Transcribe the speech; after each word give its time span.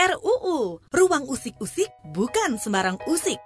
RUU, 0.00 0.80
Ruang 0.96 1.28
Usik-Usik 1.28 1.92
bukan 2.16 2.56
sembarang 2.56 2.96
usik. 3.04 3.36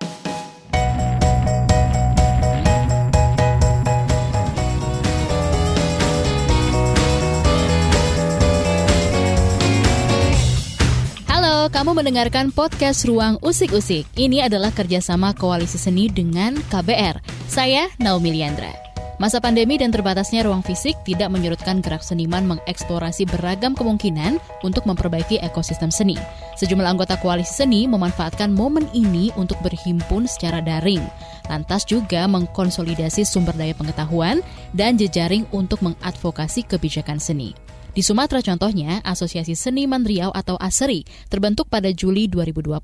Halo, 11.27 11.67
kamu 11.75 11.99
mendengarkan 11.99 12.55
podcast 12.55 13.03
Ruang 13.03 13.43
Usik-Usik. 13.43 14.07
Ini 14.15 14.47
adalah 14.47 14.71
kerjasama 14.71 15.35
koalisi 15.35 15.83
seni 15.83 16.07
dengan 16.07 16.55
KBR. 16.71 17.19
Saya 17.51 17.91
Naomi 17.99 18.31
Liandra. 18.31 18.94
Masa 19.15 19.39
pandemi 19.39 19.79
dan 19.79 19.95
terbatasnya 19.95 20.43
ruang 20.43 20.67
fisik 20.67 20.99
tidak 21.07 21.31
menyurutkan 21.31 21.79
gerak 21.79 22.03
seniman 22.03 22.43
mengeksplorasi 22.51 23.31
beragam 23.31 23.71
kemungkinan 23.79 24.43
untuk 24.67 24.83
memperbaiki 24.91 25.39
ekosistem 25.39 25.95
seni. 25.95 26.19
Sejumlah 26.59 26.99
anggota 26.99 27.15
koalisi 27.23 27.63
seni 27.63 27.87
memanfaatkan 27.87 28.51
momen 28.51 28.91
ini 28.91 29.31
untuk 29.39 29.55
berhimpun 29.63 30.27
secara 30.27 30.59
daring. 30.59 31.03
Lantas 31.47 31.87
juga 31.87 32.27
mengkonsolidasi 32.27 33.23
sumber 33.23 33.55
daya 33.55 33.79
pengetahuan 33.79 34.43
dan 34.75 34.99
jejaring 34.99 35.47
untuk 35.55 35.79
mengadvokasi 35.87 36.67
kebijakan 36.67 37.23
seni. 37.23 37.55
Di 37.95 38.03
Sumatera 38.03 38.43
contohnya, 38.43 38.99
Asosiasi 39.07 39.55
Seniman 39.55 40.03
Riau 40.03 40.35
atau 40.35 40.59
ASERI 40.59 41.07
terbentuk 41.31 41.71
pada 41.71 41.95
Juli 41.95 42.27
2020 42.27 42.83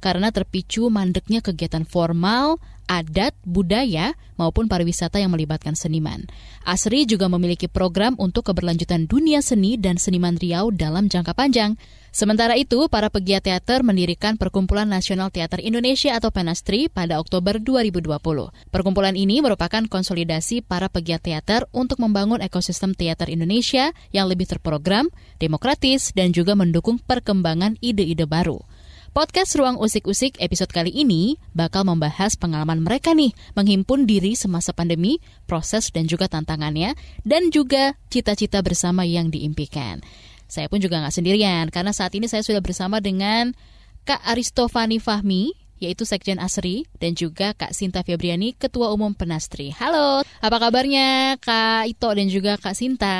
karena 0.00 0.32
terpicu 0.32 0.88
mandeknya 0.88 1.44
kegiatan 1.44 1.84
formal, 1.84 2.56
adat, 2.88 3.36
budaya, 3.44 4.16
maupun 4.40 4.64
pariwisata 4.64 5.20
yang 5.20 5.36
melibatkan 5.36 5.76
seniman. 5.76 6.24
ASRI 6.64 7.04
juga 7.04 7.28
memiliki 7.28 7.68
program 7.68 8.16
untuk 8.16 8.48
keberlanjutan 8.48 9.04
dunia 9.04 9.44
seni 9.44 9.76
dan 9.76 10.00
seniman 10.00 10.40
Riau 10.40 10.72
dalam 10.72 11.12
jangka 11.12 11.36
panjang. 11.36 11.76
Sementara 12.16 12.56
itu, 12.56 12.88
para 12.88 13.12
pegiat 13.12 13.44
teater 13.44 13.84
mendirikan 13.84 14.40
Perkumpulan 14.40 14.88
Nasional 14.88 15.28
Teater 15.28 15.60
Indonesia 15.60 16.16
atau 16.16 16.32
Penastri 16.32 16.88
pada 16.88 17.20
Oktober 17.20 17.60
2020. 17.60 18.08
Perkumpulan 18.72 19.12
ini 19.12 19.44
merupakan 19.44 19.84
konsolidasi 19.84 20.64
para 20.64 20.88
pegiat 20.88 21.28
teater 21.28 21.68
untuk 21.76 22.00
membangun 22.00 22.40
ekosistem 22.40 22.96
teater 22.96 23.28
Indonesia 23.28 23.92
yang 24.16 24.32
lebih 24.32 24.48
terprogram, 24.48 25.12
demokratis, 25.36 26.16
dan 26.16 26.32
juga 26.32 26.56
mendukung 26.56 26.96
perkembangan 27.04 27.76
ide-ide 27.84 28.24
baru. 28.24 28.64
Podcast 29.12 29.52
Ruang 29.60 29.76
Usik-Usik 29.76 30.40
episode 30.40 30.72
kali 30.72 30.96
ini 30.96 31.36
bakal 31.52 31.84
membahas 31.84 32.40
pengalaman 32.40 32.80
mereka 32.80 33.12
nih 33.12 33.36
menghimpun 33.52 34.08
diri 34.08 34.32
semasa 34.32 34.72
pandemi, 34.72 35.20
proses 35.44 35.92
dan 35.92 36.08
juga 36.08 36.32
tantangannya, 36.32 36.96
dan 37.28 37.52
juga 37.52 37.92
cita-cita 38.08 38.64
bersama 38.64 39.04
yang 39.04 39.28
diimpikan. 39.28 40.00
Saya 40.46 40.70
pun 40.70 40.78
juga 40.78 41.02
nggak 41.02 41.14
sendirian, 41.14 41.66
karena 41.74 41.90
saat 41.90 42.14
ini 42.14 42.30
saya 42.30 42.46
sudah 42.46 42.62
bersama 42.62 43.02
dengan 43.02 43.50
Kak 44.06 44.22
Aristofani 44.22 45.02
Fahmi, 45.02 45.50
yaitu 45.82 46.06
Sekjen 46.06 46.38
Asri, 46.38 46.86
dan 47.02 47.18
juga 47.18 47.50
Kak 47.52 47.74
Sinta 47.74 48.06
Febriani, 48.06 48.54
Ketua 48.54 48.94
Umum 48.94 49.10
Penastri. 49.12 49.74
Halo, 49.74 50.22
apa 50.22 50.56
kabarnya 50.62 51.34
Kak 51.42 51.90
Ito 51.90 52.14
dan 52.14 52.30
juga 52.30 52.54
Kak 52.56 52.78
Sinta? 52.78 53.18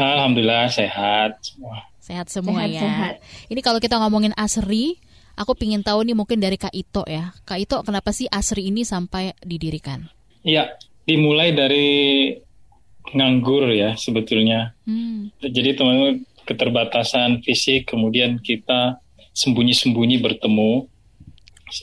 Alhamdulillah 0.00 0.72
sehat 0.72 1.44
semua. 1.44 1.84
Sehat 2.00 2.26
semua 2.32 2.64
sehat, 2.64 2.72
ya. 2.72 2.82
Sehat. 2.82 3.14
Ini 3.52 3.60
kalau 3.60 3.76
kita 3.76 4.00
ngomongin 4.00 4.32
Asri, 4.32 4.96
aku 5.36 5.52
pingin 5.52 5.84
tahu 5.84 6.08
nih 6.08 6.16
mungkin 6.16 6.40
dari 6.40 6.56
Kak 6.56 6.72
Ito 6.72 7.04
ya. 7.04 7.36
Kak 7.44 7.60
Ito, 7.60 7.84
kenapa 7.84 8.16
sih 8.16 8.24
Asri 8.32 8.72
ini 8.72 8.82
sampai 8.82 9.36
didirikan? 9.44 10.08
Iya, 10.40 10.72
dimulai 11.04 11.52
dari 11.52 11.88
nganggur 13.12 13.68
ya 13.72 13.94
sebetulnya. 13.94 14.74
Hmm. 14.84 15.32
Jadi 15.40 15.78
teman-teman 15.78 16.24
keterbatasan 16.48 17.44
fisik, 17.44 17.92
kemudian 17.92 18.40
kita 18.40 18.96
sembunyi-sembunyi 19.36 20.18
bertemu 20.24 20.88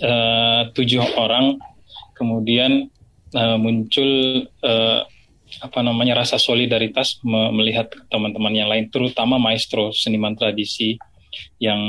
uh, 0.01 0.61
tujuh 0.73 1.05
orang, 1.15 1.61
kemudian 2.17 2.89
uh, 3.37 3.57
muncul 3.61 4.09
uh, 4.65 5.05
apa 5.61 5.79
namanya 5.85 6.25
rasa 6.25 6.41
solidaritas 6.41 7.21
me 7.21 7.53
melihat 7.53 7.93
teman-teman 8.09 8.53
yang 8.57 8.67
lain, 8.67 8.89
terutama 8.89 9.37
maestro 9.37 9.93
seniman 9.93 10.33
tradisi 10.33 10.97
yang 11.61 11.79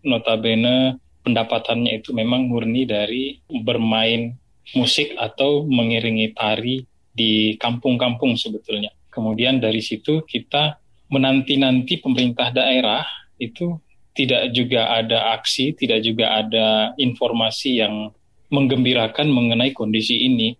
notabene 0.00 0.96
pendapatannya 1.28 2.00
itu 2.00 2.16
memang 2.16 2.48
murni 2.48 2.88
dari 2.88 3.36
bermain 3.44 4.32
musik 4.72 5.12
atau 5.20 5.68
mengiringi 5.68 6.32
tari 6.32 6.87
di 7.18 7.58
kampung-kampung 7.58 8.38
sebetulnya. 8.38 8.94
Kemudian 9.10 9.58
dari 9.58 9.82
situ 9.82 10.22
kita 10.22 10.78
menanti-nanti 11.10 11.98
pemerintah 11.98 12.54
daerah 12.54 13.02
itu 13.42 13.74
tidak 14.14 14.54
juga 14.54 14.90
ada 14.94 15.34
aksi, 15.38 15.74
tidak 15.74 16.06
juga 16.06 16.38
ada 16.42 16.94
informasi 16.98 17.82
yang 17.82 18.14
menggembirakan 18.50 19.30
mengenai 19.30 19.74
kondisi 19.74 20.26
ini. 20.26 20.54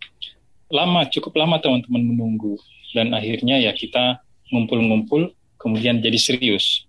Lama, 0.70 1.08
cukup 1.08 1.34
lama 1.38 1.58
teman-teman 1.58 2.02
menunggu. 2.02 2.54
Dan 2.94 3.12
akhirnya 3.16 3.58
ya 3.58 3.74
kita 3.74 4.22
ngumpul-ngumpul, 4.54 5.34
kemudian 5.58 5.98
jadi 5.98 6.16
serius. 6.16 6.86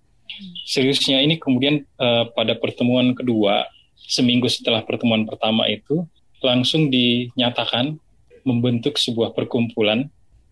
Seriusnya 0.64 1.20
ini 1.26 1.42
kemudian 1.42 1.84
uh, 2.00 2.30
pada 2.32 2.56
pertemuan 2.56 3.18
kedua, 3.18 3.66
seminggu 3.98 4.48
setelah 4.48 4.86
pertemuan 4.86 5.26
pertama 5.26 5.66
itu, 5.68 6.06
langsung 6.40 6.88
dinyatakan 6.88 8.00
membentuk 8.44 8.96
sebuah 9.00 9.34
perkumpulan 9.34 10.08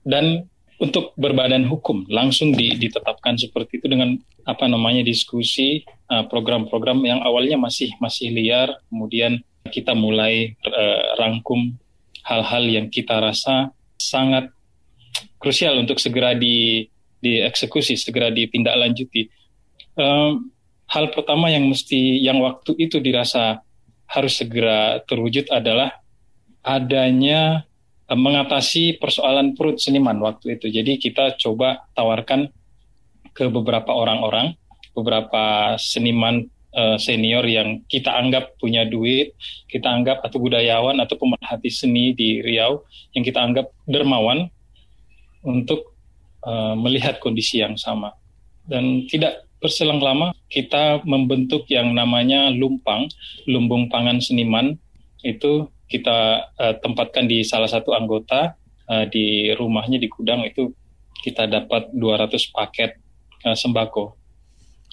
dan 0.08 0.48
untuk 0.78 1.18
berbadan 1.18 1.66
hukum 1.66 2.06
langsung 2.06 2.54
ditetapkan 2.54 3.34
seperti 3.34 3.82
itu 3.82 3.90
dengan 3.90 4.14
apa 4.46 4.70
namanya 4.70 5.02
diskusi 5.02 5.82
program-program 6.08 7.02
uh, 7.02 7.08
yang 7.10 7.20
awalnya 7.26 7.58
masih 7.58 7.90
masih 7.98 8.30
liar 8.30 8.78
kemudian 8.88 9.42
kita 9.74 9.98
mulai 9.98 10.54
uh, 10.70 11.18
rangkum 11.18 11.74
hal-hal 12.24 12.64
yang 12.70 12.88
kita 12.94 13.18
rasa 13.18 13.74
sangat 13.98 14.54
krusial 15.42 15.82
untuk 15.82 15.98
segera 15.98 16.38
di 16.38 16.86
dieksekusi 17.18 17.98
segera 17.98 18.30
ditindaklanjuti. 18.30 19.26
Hal 20.88 21.06
pertama 21.12 21.50
yang 21.52 21.68
mesti 21.68 22.22
yang 22.22 22.40
waktu 22.40 22.78
itu 22.78 23.02
dirasa 23.02 23.60
harus 24.08 24.40
segera 24.40 25.04
terwujud 25.04 25.52
adalah 25.52 26.00
adanya 26.64 27.68
mengatasi 28.08 29.04
persoalan 29.04 29.52
perut 29.58 29.84
seniman 29.84 30.16
waktu 30.24 30.56
itu. 30.56 30.72
Jadi 30.72 30.96
kita 30.96 31.36
coba 31.36 31.84
tawarkan 31.92 32.48
ke 33.36 33.52
beberapa 33.52 33.92
orang-orang, 33.92 34.56
beberapa 34.96 35.76
seniman 35.76 36.48
uh, 36.72 36.96
senior 36.96 37.44
yang 37.44 37.84
kita 37.92 38.10
anggap 38.16 38.56
punya 38.58 38.88
duit, 38.88 39.36
kita 39.68 39.92
anggap 39.92 40.24
atau 40.24 40.40
budayawan 40.40 40.98
atau 41.04 41.20
pemerhati 41.20 41.68
seni 41.68 42.16
di 42.16 42.40
Riau 42.40 42.88
yang 43.12 43.24
kita 43.28 43.44
anggap 43.44 43.68
dermawan 43.84 44.48
untuk 45.44 45.92
uh, 46.48 46.74
melihat 46.80 47.20
kondisi 47.20 47.60
yang 47.60 47.76
sama. 47.76 48.16
Dan 48.68 49.08
tidak 49.12 49.48
berselang 49.58 50.00
lama 50.00 50.32
kita 50.48 51.02
membentuk 51.04 51.66
yang 51.68 51.92
namanya 51.92 52.54
lumpang, 52.54 53.10
lumbung 53.50 53.90
pangan 53.90 54.22
seniman 54.22 54.78
itu 55.26 55.68
kita 55.88 56.52
uh, 56.56 56.76
tempatkan 56.84 57.26
di 57.26 57.44
salah 57.48 57.72
satu 57.72 57.96
anggota 57.96 58.56
uh, 58.92 59.06
di 59.08 59.52
rumahnya 59.56 60.00
di 60.00 60.08
gudang 60.12 60.44
itu 60.44 60.72
kita 61.24 61.48
dapat 61.50 61.92
200 61.96 62.38
paket 62.54 63.00
uh, 63.48 63.56
sembako. 63.58 64.16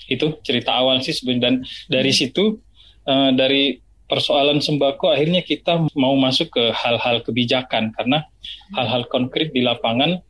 Itu 0.09 0.41
cerita 0.43 0.75
awal 0.75 1.03
sih 1.03 1.15
sebenarnya 1.15 1.43
dan 1.43 1.55
dari 1.91 2.13
situ 2.15 2.59
uh, 3.07 3.31
dari 3.35 3.79
persoalan 4.05 4.61
sembako 4.61 5.17
akhirnya 5.17 5.41
kita 5.41 5.89
mau 5.97 6.15
masuk 6.15 6.53
ke 6.53 6.65
hal-hal 6.77 7.25
kebijakan 7.25 7.91
karena 7.97 8.29
hal-hal 8.77 9.09
konkret 9.09 9.51
di 9.51 9.65
lapangan 9.65 10.21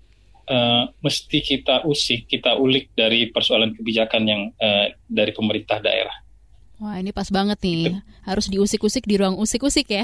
uh, 0.49 0.85
mesti 1.01 1.39
kita 1.41 1.85
usik, 1.89 2.29
kita 2.29 2.57
ulik 2.57 2.93
dari 2.95 3.29
persoalan 3.33 3.73
kebijakan 3.75 4.23
yang 4.25 4.43
uh, 4.61 4.93
dari 5.09 5.33
pemerintah 5.33 5.81
daerah. 5.81 6.15
Wah 6.83 6.99
ini 6.99 7.15
pas 7.15 7.31
banget 7.31 7.55
nih, 7.63 8.03
harus 8.27 8.51
diusik-usik 8.51 9.07
di 9.07 9.15
ruang 9.15 9.39
usik-usik 9.39 9.87
ya. 9.87 10.03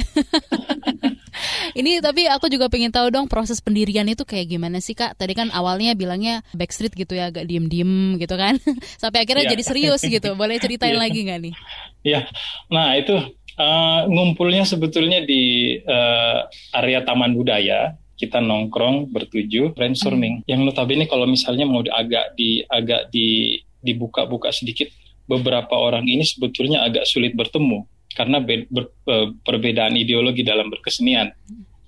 ini 1.78 1.98
tapi 1.98 2.30
aku 2.30 2.46
juga 2.46 2.70
pengen 2.70 2.94
tahu 2.94 3.10
dong 3.10 3.26
proses 3.26 3.58
pendirian 3.58 4.06
itu 4.06 4.22
kayak 4.22 4.54
gimana 4.54 4.78
sih 4.78 4.94
kak? 4.94 5.18
Tadi 5.18 5.34
kan 5.34 5.50
awalnya 5.50 5.98
bilangnya 5.98 6.46
backstreet 6.54 6.94
gitu 6.94 7.18
ya, 7.18 7.34
agak 7.34 7.50
diem-diem 7.50 8.22
gitu 8.22 8.38
kan, 8.38 8.62
sampai 9.02 9.26
akhirnya 9.26 9.50
ya. 9.50 9.52
jadi 9.58 9.62
serius 9.66 10.02
gitu. 10.06 10.30
Boleh 10.40 10.62
ceritain 10.62 10.94
ya. 10.94 11.02
lagi 11.02 11.26
nggak 11.26 11.40
nih? 11.42 11.54
Iya, 12.06 12.20
nah 12.70 12.94
itu 12.94 13.18
uh, 13.58 14.00
ngumpulnya 14.06 14.62
sebetulnya 14.62 15.26
di 15.26 15.74
uh, 15.82 16.46
area 16.78 17.02
Taman 17.02 17.34
Budaya 17.34 17.98
kita 18.14 18.38
nongkrong 18.38 19.10
bertujuh 19.10 19.74
brainstorming. 19.74 20.44
Hmm. 20.44 20.46
Yang 20.46 20.60
notabene 20.70 21.10
kalau 21.10 21.26
misalnya 21.26 21.66
mau 21.66 21.82
agak 21.82 22.38
di 22.38 22.62
agak 22.68 23.10
di 23.10 23.58
dibuka-buka 23.80 24.52
sedikit 24.52 24.92
beberapa 25.26 25.74
orang 25.74 26.06
ini 26.06 26.22
sebetulnya 26.22 26.84
agak 26.86 27.04
sulit 27.06 27.36
bertemu 27.36 27.86
karena 28.14 28.42
be, 28.42 28.66
ber, 28.70 28.90
perbedaan 29.46 29.94
ideologi 29.94 30.42
dalam 30.42 30.68
berkesenian. 30.70 31.30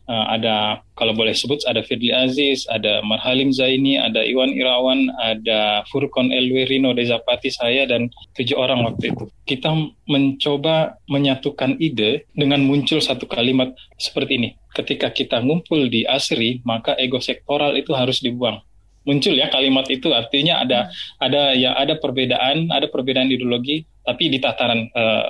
uh, 0.07 0.27
ada 0.35 0.83
kalau 0.99 1.15
boleh 1.15 1.35
sebut 1.35 1.63
ada 1.67 1.83
Firly 1.83 2.11
Aziz, 2.15 2.67
ada 2.71 3.03
Marhalim 3.03 3.51
Zaini, 3.55 3.99
ada 3.99 4.23
Iwan 4.23 4.55
Irawan, 4.55 5.11
ada 5.19 5.83
Furkon 5.91 6.31
Elwirino 6.31 6.95
Dezapati 6.95 7.51
saya 7.51 7.87
dan 7.87 8.11
tujuh 8.39 8.59
orang 8.59 8.87
waktu 8.87 9.15
itu. 9.15 9.25
Kita 9.47 9.71
mencoba 10.07 10.99
menyatukan 11.11 11.79
ide 11.83 12.27
dengan 12.35 12.63
muncul 12.63 13.03
satu 13.03 13.27
kalimat 13.27 13.75
seperti 13.99 14.39
ini. 14.39 14.51
Ketika 14.73 15.13
kita 15.13 15.43
ngumpul 15.45 15.93
di 15.93 16.09
Asri, 16.09 16.65
maka 16.65 16.97
ego 16.97 17.21
sektoral 17.21 17.77
itu 17.77 17.93
harus 17.93 18.25
dibuang 18.25 18.63
muncul 19.03 19.35
ya 19.35 19.51
kalimat 19.51 19.87
itu 19.91 20.11
artinya 20.15 20.63
ada 20.63 20.89
hmm. 20.89 21.25
ada 21.27 21.43
ya 21.59 21.71
ada 21.75 21.95
perbedaan 21.99 22.71
ada 22.71 22.87
perbedaan 22.87 23.31
ideologi 23.31 23.83
tapi 24.03 24.31
di 24.31 24.39
tataran 24.39 24.87
uh, 24.95 25.27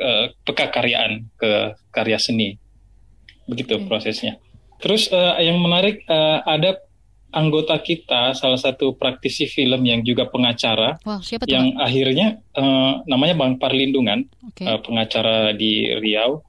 uh, 0.00 0.26
ke 1.38 1.52
karya 1.94 2.18
seni 2.18 2.58
begitu 3.46 3.78
hmm. 3.78 3.86
prosesnya 3.86 4.38
terus 4.82 5.10
uh, 5.14 5.38
yang 5.38 5.58
menarik 5.62 6.02
uh, 6.10 6.42
ada 6.44 6.82
anggota 7.34 7.74
kita 7.82 8.34
salah 8.38 8.58
satu 8.58 8.94
praktisi 8.94 9.50
film 9.50 9.82
yang 9.82 10.06
juga 10.06 10.30
pengacara 10.30 11.02
wow, 11.02 11.18
siapa 11.18 11.46
yang 11.50 11.74
akhirnya 11.82 12.38
uh, 12.54 13.02
namanya 13.10 13.34
Bang 13.34 13.58
Parlindungan 13.58 14.26
okay. 14.54 14.70
uh, 14.70 14.78
pengacara 14.78 15.50
di 15.54 15.90
Riau 15.98 16.46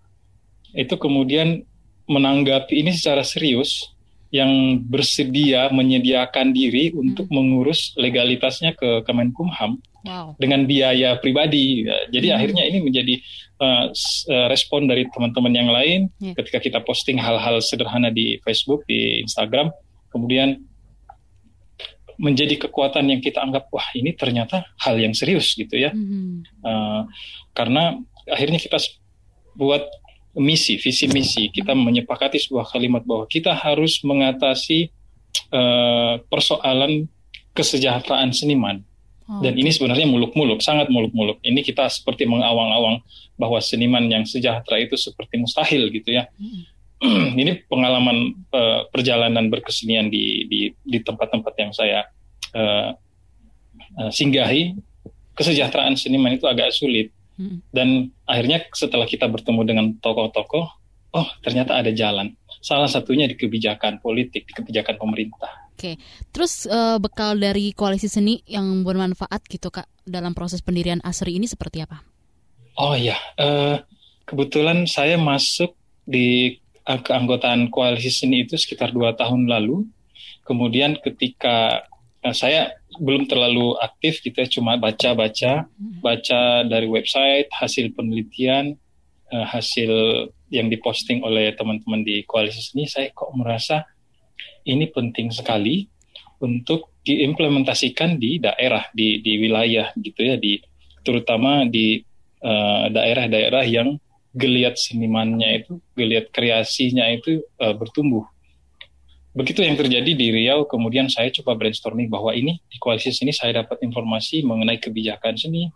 itu 0.78 0.94
kemudian 1.00 1.66
menanggapi 2.06 2.86
ini 2.86 2.94
secara 2.94 3.26
serius 3.26 3.95
yang 4.36 4.84
bersedia 4.84 5.72
menyediakan 5.72 6.52
diri 6.52 6.92
hmm. 6.92 7.00
untuk 7.00 7.28
mengurus 7.32 7.96
legalitasnya 7.96 8.76
ke 8.76 9.08
Kemenkumham 9.08 9.80
wow. 10.04 10.36
dengan 10.36 10.68
biaya 10.68 11.16
pribadi. 11.24 11.88
Jadi 12.12 12.28
hmm. 12.28 12.36
akhirnya 12.36 12.64
ini 12.68 12.80
menjadi 12.84 13.16
uh, 13.64 13.88
respon 14.52 14.92
dari 14.92 15.08
teman-teman 15.08 15.54
yang 15.56 15.70
lain 15.72 16.12
yeah. 16.20 16.36
ketika 16.36 16.60
kita 16.60 16.80
posting 16.84 17.16
hal-hal 17.16 17.64
sederhana 17.64 18.12
di 18.12 18.44
Facebook, 18.44 18.84
di 18.92 19.24
Instagram, 19.24 19.72
kemudian 20.12 20.60
menjadi 22.20 22.68
kekuatan 22.68 23.12
yang 23.12 23.20
kita 23.20 23.44
anggap 23.44 23.68
wah 23.72 23.88
ini 23.92 24.16
ternyata 24.16 24.64
hal 24.80 24.96
yang 24.96 25.12
serius 25.12 25.52
gitu 25.52 25.76
ya, 25.76 25.92
hmm. 25.92 26.48
uh, 26.64 27.04
karena 27.52 28.00
akhirnya 28.32 28.56
kita 28.56 28.80
buat 29.60 29.84
misi, 30.38 30.78
visi 30.80 31.08
misi. 31.12 31.48
Kita 31.50 31.72
menyepakati 31.72 32.40
sebuah 32.40 32.68
kalimat 32.72 33.04
bahwa 33.08 33.26
kita 33.28 33.56
harus 33.56 34.04
mengatasi 34.04 34.92
uh, 35.52 36.20
persoalan 36.28 37.08
kesejahteraan 37.56 38.36
seniman. 38.36 38.84
Oh, 39.26 39.42
Dan 39.42 39.58
ini 39.58 39.74
sebenarnya 39.74 40.06
muluk-muluk, 40.06 40.62
sangat 40.62 40.92
muluk-muluk. 40.92 41.42
Ini 41.42 41.66
kita 41.66 41.90
seperti 41.90 42.30
mengawang-awang 42.30 43.02
bahwa 43.42 43.58
seniman 43.58 44.06
yang 44.06 44.22
sejahtera 44.22 44.78
itu 44.78 44.94
seperti 45.00 45.42
mustahil 45.42 45.90
gitu 45.90 46.14
ya. 46.14 46.30
Hmm. 46.38 47.36
ini 47.42 47.66
pengalaman 47.68 48.48
uh, 48.56 48.88
perjalanan 48.88 49.52
berkesenian 49.52 50.08
di 50.08 50.48
di 50.48 50.62
di 50.80 50.98
tempat-tempat 51.04 51.54
yang 51.58 51.72
saya 51.74 52.06
uh, 52.54 52.94
uh, 53.98 54.12
singgahi. 54.14 54.78
Kesejahteraan 55.36 56.00
seniman 56.00 56.32
itu 56.32 56.48
agak 56.48 56.72
sulit 56.72 57.12
Hmm. 57.36 57.60
Dan 57.72 58.16
akhirnya 58.24 58.64
setelah 58.72 59.08
kita 59.08 59.28
bertemu 59.28 59.62
dengan 59.68 59.86
tokoh-tokoh, 60.00 60.66
oh 61.16 61.28
ternyata 61.44 61.80
ada 61.80 61.92
jalan. 61.92 62.36
Salah 62.64 62.90
satunya 62.90 63.30
di 63.30 63.36
kebijakan 63.38 64.00
politik, 64.02 64.48
di 64.48 64.54
kebijakan 64.56 64.96
pemerintah. 64.98 65.70
Oke, 65.76 66.00
terus 66.32 66.64
uh, 66.72 66.96
bekal 67.04 67.36
dari 67.36 67.76
koalisi 67.76 68.08
seni 68.08 68.40
yang 68.48 68.88
bermanfaat 68.88 69.44
gitu 69.52 69.68
kak 69.68 69.92
dalam 70.08 70.32
proses 70.32 70.64
pendirian 70.64 71.04
Asri 71.04 71.36
ini 71.36 71.52
seperti 71.52 71.84
apa? 71.84 72.00
Oh 72.80 72.96
iya, 72.96 73.20
uh, 73.36 73.84
kebetulan 74.24 74.88
saya 74.88 75.20
masuk 75.20 75.76
di 76.08 76.56
keanggotaan 76.86 77.74
koalisi 77.74 78.14
seni 78.14 78.48
itu 78.48 78.56
sekitar 78.56 78.96
dua 78.96 79.18
tahun 79.18 79.52
lalu. 79.52 79.84
Kemudian 80.46 81.02
ketika 81.02 81.84
saya 82.34 82.78
belum 83.00 83.28
terlalu 83.30 83.76
aktif 83.80 84.22
gitu 84.24 84.36
ya, 84.42 84.48
cuma 84.48 84.78
baca-baca, 84.80 85.68
baca 86.02 86.42
dari 86.68 86.88
website, 86.88 87.50
hasil 87.52 87.94
penelitian, 87.96 88.76
uh, 89.32 89.46
hasil 89.48 89.92
yang 90.54 90.70
diposting 90.70 91.26
oleh 91.26 91.52
teman-teman 91.58 92.06
di 92.06 92.22
koalisi 92.24 92.62
seni, 92.62 92.86
saya 92.86 93.10
kok 93.12 93.34
merasa 93.34 93.84
ini 94.66 94.90
penting 94.90 95.34
sekali 95.34 95.90
untuk 96.42 97.02
diimplementasikan 97.06 98.18
di 98.18 98.42
daerah, 98.42 98.86
di 98.94 99.22
di 99.22 99.42
wilayah 99.42 99.94
gitu 99.98 100.22
ya, 100.22 100.36
di 100.38 100.58
terutama 101.06 101.66
di 101.70 102.02
daerah 102.46 102.94
daerah-daerah 102.94 103.64
yang 103.66 103.98
geliat 104.36 104.78
senimannya 104.78 105.64
itu, 105.64 105.82
geliat 105.98 106.30
kreasinya 106.30 107.10
itu 107.10 107.42
uh, 107.58 107.74
bertumbuh 107.74 108.28
begitu 109.36 109.68
yang 109.68 109.76
terjadi 109.76 110.16
di 110.16 110.32
Riau 110.32 110.64
kemudian 110.64 111.12
saya 111.12 111.28
coba 111.36 111.60
brainstorming 111.60 112.08
bahwa 112.08 112.32
ini 112.32 112.64
di 112.72 112.80
koalisi 112.80 113.12
sini 113.12 113.36
saya 113.36 113.62
dapat 113.62 113.84
informasi 113.84 114.48
mengenai 114.48 114.80
kebijakan 114.80 115.36
seni. 115.36 115.68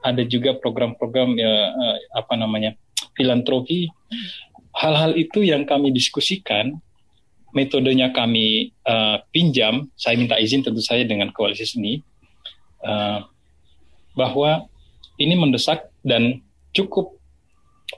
Ada 0.00 0.24
juga 0.28 0.54
program-program 0.56 1.34
ya 1.36 1.54
eh, 1.74 1.96
apa 2.14 2.38
namanya 2.38 2.78
filantropi. 3.18 3.90
Hal-hal 4.78 5.18
itu 5.18 5.42
yang 5.42 5.66
kami 5.66 5.90
diskusikan 5.90 6.78
metodenya 7.50 8.14
kami 8.14 8.70
uh, 8.86 9.18
pinjam 9.34 9.90
saya 9.98 10.14
minta 10.14 10.38
izin 10.38 10.62
tentu 10.62 10.78
saja 10.78 11.02
dengan 11.02 11.34
koalisi 11.34 11.66
seni 11.66 11.98
uh, 12.86 13.26
bahwa 14.14 14.70
ini 15.18 15.34
mendesak 15.34 15.90
dan 16.06 16.38
cukup 16.70 17.18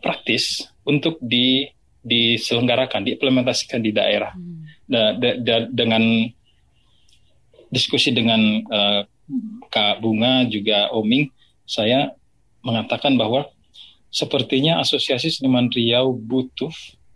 praktis 0.01 0.65
untuk 0.89 1.21
di 1.21 1.69
diselenggarakan 2.01 3.05
diimplementasikan 3.05 3.85
di 3.85 3.93
daerah. 3.93 4.33
Hmm 4.33 4.62
da, 4.89 5.15
da, 5.17 5.31
da, 5.39 5.57
dengan 5.71 6.27
diskusi 7.73 8.13
dengan 8.13 8.41
uh, 8.69 9.01
Kak 9.73 10.05
Bunga 10.05 10.45
juga 10.45 10.93
Oming, 10.93 11.33
saya 11.65 12.13
mengatakan 12.61 13.17
bahwa 13.17 13.49
sepertinya 14.13 14.85
Asosiasi 14.85 15.33
Seniman 15.33 15.73
Riau 15.73 16.13
butuh 16.13 16.69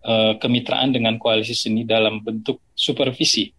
uh, 0.06 0.34
kemitraan 0.40 0.96
dengan 0.96 1.20
koalisi 1.20 1.52
seni 1.52 1.84
dalam 1.84 2.24
bentuk 2.24 2.62
supervisi, 2.72 3.52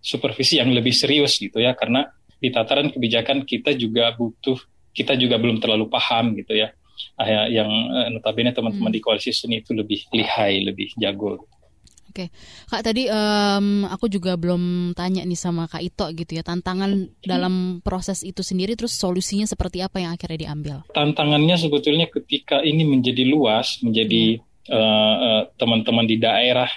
supervisi 0.00 0.56
yang 0.56 0.72
lebih 0.72 0.96
serius 0.96 1.36
gitu 1.36 1.60
ya, 1.60 1.76
karena 1.76 2.08
di 2.40 2.48
tataran 2.48 2.88
kebijakan 2.88 3.44
kita 3.44 3.76
juga 3.76 4.16
butuh, 4.16 4.56
kita 4.96 5.12
juga 5.20 5.36
belum 5.36 5.60
terlalu 5.60 5.92
paham 5.92 6.32
gitu 6.40 6.56
ya, 6.56 6.72
yang 7.52 7.68
uh, 7.68 8.08
notabene 8.08 8.56
teman-teman 8.56 8.88
hmm. 8.88 8.96
di 8.96 9.00
koalisi 9.04 9.30
seni 9.36 9.60
itu 9.60 9.76
lebih 9.76 10.08
lihai, 10.08 10.64
lebih 10.64 10.96
jago. 10.96 11.44
Oke, 12.14 12.30
Kak 12.70 12.86
tadi 12.86 13.10
um, 13.10 13.90
aku 13.90 14.06
juga 14.06 14.38
belum 14.38 14.94
tanya 14.94 15.26
nih 15.26 15.34
sama 15.34 15.66
Kak 15.66 15.82
Ito 15.82 16.14
gitu 16.14 16.38
ya 16.38 16.46
tantangan 16.46 17.10
dalam 17.26 17.82
proses 17.82 18.22
itu 18.22 18.38
sendiri, 18.38 18.78
terus 18.78 18.94
solusinya 18.94 19.50
seperti 19.50 19.82
apa 19.82 19.98
yang 19.98 20.14
akhirnya 20.14 20.46
diambil? 20.46 20.86
Tantangannya 20.94 21.58
sebetulnya 21.58 22.06
ketika 22.06 22.62
ini 22.62 22.86
menjadi 22.86 23.26
luas, 23.26 23.82
menjadi 23.82 24.38
hmm. 24.38 24.70
uh, 24.70 25.16
uh, 25.18 25.42
teman-teman 25.58 26.06
di 26.06 26.22
daerah 26.22 26.70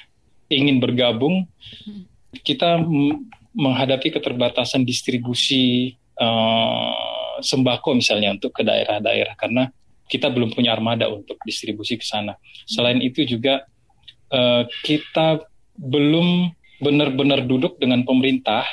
ingin 0.50 0.82
bergabung, 0.82 1.46
hmm. 1.86 2.02
kita 2.42 2.82
menghadapi 3.54 4.10
keterbatasan 4.18 4.90
distribusi 4.90 5.94
uh, 6.18 7.38
sembako 7.46 7.94
misalnya 7.94 8.34
untuk 8.34 8.58
ke 8.58 8.66
daerah-daerah 8.66 9.38
karena 9.38 9.70
kita 10.10 10.34
belum 10.34 10.50
punya 10.58 10.74
armada 10.74 11.06
untuk 11.14 11.38
distribusi 11.46 11.94
ke 11.94 12.06
sana. 12.10 12.34
Selain 12.66 12.98
itu 13.06 13.22
juga 13.22 13.70
uh, 14.32 14.64
kita 14.84 15.46
belum 15.78 16.52
benar-benar 16.82 17.46
duduk 17.46 17.82
dengan 17.82 18.06
pemerintah 18.06 18.66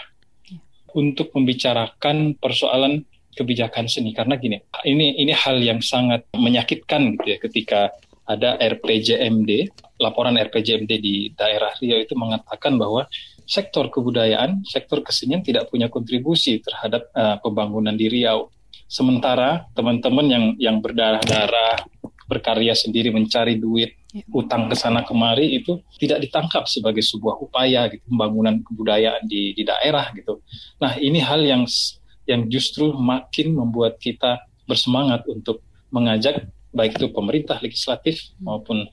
untuk 0.94 1.32
membicarakan 1.34 2.36
persoalan 2.38 3.02
kebijakan 3.34 3.90
seni 3.90 4.14
karena 4.14 4.38
gini 4.38 4.62
ini 4.86 5.18
ini 5.18 5.34
hal 5.34 5.58
yang 5.58 5.82
sangat 5.82 6.22
menyakitkan 6.38 7.18
gitu 7.18 7.26
ya 7.34 7.38
ketika 7.42 7.80
ada 8.24 8.56
RPJMD 8.56 9.74
laporan 9.98 10.38
RPJMD 10.38 10.92
di 11.02 11.34
daerah 11.34 11.74
Riau 11.76 11.98
itu 11.98 12.14
mengatakan 12.14 12.78
bahwa 12.78 13.04
sektor 13.44 13.90
kebudayaan 13.90 14.62
sektor 14.64 15.02
kesenian 15.02 15.42
tidak 15.42 15.68
punya 15.68 15.90
kontribusi 15.90 16.62
terhadap 16.62 17.10
uh, 17.12 17.36
pembangunan 17.42 17.92
di 17.92 18.06
Riau 18.06 18.54
sementara 18.86 19.66
teman-teman 19.74 20.26
yang 20.30 20.44
yang 20.62 20.76
berdarah-darah 20.78 21.82
berkarya 22.24 22.72
sendiri 22.72 23.12
mencari 23.12 23.60
duit. 23.60 24.03
Utang 24.30 24.70
ke 24.70 24.78
sana 24.78 25.02
kemari 25.02 25.58
itu 25.58 25.82
tidak 25.98 26.22
ditangkap 26.22 26.70
sebagai 26.70 27.02
sebuah 27.02 27.42
upaya 27.42 27.90
gitu 27.90 28.06
pembangunan 28.06 28.62
kebudayaan 28.62 29.26
di 29.26 29.50
di 29.58 29.62
daerah 29.66 30.14
gitu. 30.14 30.38
Nah, 30.78 30.94
ini 31.02 31.18
hal 31.18 31.42
yang 31.42 31.66
yang 32.24 32.46
justru 32.46 32.94
makin 32.94 33.58
membuat 33.58 33.98
kita 33.98 34.46
bersemangat 34.70 35.26
untuk 35.26 35.66
mengajak 35.90 36.46
baik 36.74 36.98
itu 36.98 37.06
pemerintah 37.14 37.58
legislatif 37.62 38.34
maupun 38.42 38.86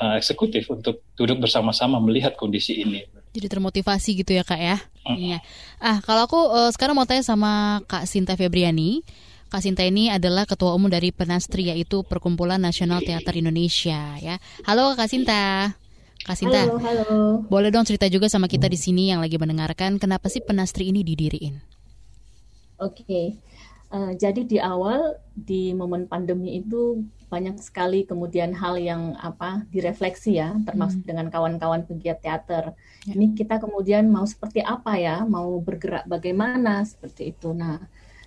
uh, 0.00 0.14
eksekutif 0.16 0.68
untuk 0.72 1.04
duduk 1.16 1.44
bersama-sama 1.44 2.00
melihat 2.00 2.32
kondisi 2.36 2.80
ini. 2.80 3.04
Jadi 3.36 3.52
termotivasi 3.52 4.24
gitu 4.24 4.32
ya 4.32 4.44
kak 4.44 4.60
ya. 4.60 4.80
Iya. 5.04 5.38
Ah 5.76 6.00
kalau 6.00 6.24
aku 6.24 6.40
uh, 6.40 6.72
sekarang 6.72 6.96
mau 6.96 7.04
tanya 7.04 7.20
sama 7.20 7.84
Kak 7.84 8.08
Sinta 8.08 8.32
Febriani. 8.32 9.04
Kak 9.56 9.64
Sinta 9.64 9.88
ini 9.88 10.12
adalah 10.12 10.44
ketua 10.44 10.76
umum 10.76 10.92
dari 10.92 11.16
Penastri 11.16 11.72
yaitu 11.72 12.04
Perkumpulan 12.04 12.60
Nasional 12.60 13.00
Teater 13.00 13.40
Indonesia 13.40 14.20
ya. 14.20 14.36
Halo 14.68 14.92
Kak 14.92 15.08
Sinta. 15.08 15.72
Kasinta. 16.20 16.68
Halo, 16.68 16.76
halo. 16.76 17.40
Boleh 17.48 17.72
dong 17.72 17.88
cerita 17.88 18.04
juga 18.12 18.28
sama 18.28 18.52
kita 18.52 18.68
di 18.68 18.76
sini 18.76 19.08
yang 19.08 19.24
lagi 19.24 19.40
mendengarkan 19.40 19.96
kenapa 19.96 20.28
sih 20.28 20.44
Penastri 20.44 20.92
ini 20.92 21.00
didiriin? 21.00 21.56
Oke. 22.84 23.00
Okay. 23.00 23.26
Uh, 23.88 24.12
jadi 24.12 24.44
di 24.44 24.60
awal 24.60 25.16
di 25.32 25.72
momen 25.72 26.04
pandemi 26.04 26.60
itu 26.60 27.08
banyak 27.32 27.56
sekali 27.56 28.04
kemudian 28.04 28.52
hal 28.52 28.76
yang 28.76 29.16
apa 29.16 29.64
direfleksi 29.72 30.36
ya 30.36 30.52
termasuk 30.68 31.00
hmm. 31.00 31.08
dengan 31.08 31.26
kawan-kawan 31.32 31.88
pegiat 31.88 32.20
teater. 32.20 32.76
Ya. 33.08 33.16
Ini 33.16 33.32
kita 33.32 33.56
kemudian 33.56 34.12
mau 34.12 34.28
seperti 34.28 34.60
apa 34.60 35.00
ya, 35.00 35.24
mau 35.24 35.48
bergerak 35.64 36.04
bagaimana 36.04 36.84
seperti 36.84 37.32
itu. 37.32 37.56
Nah, 37.56 37.80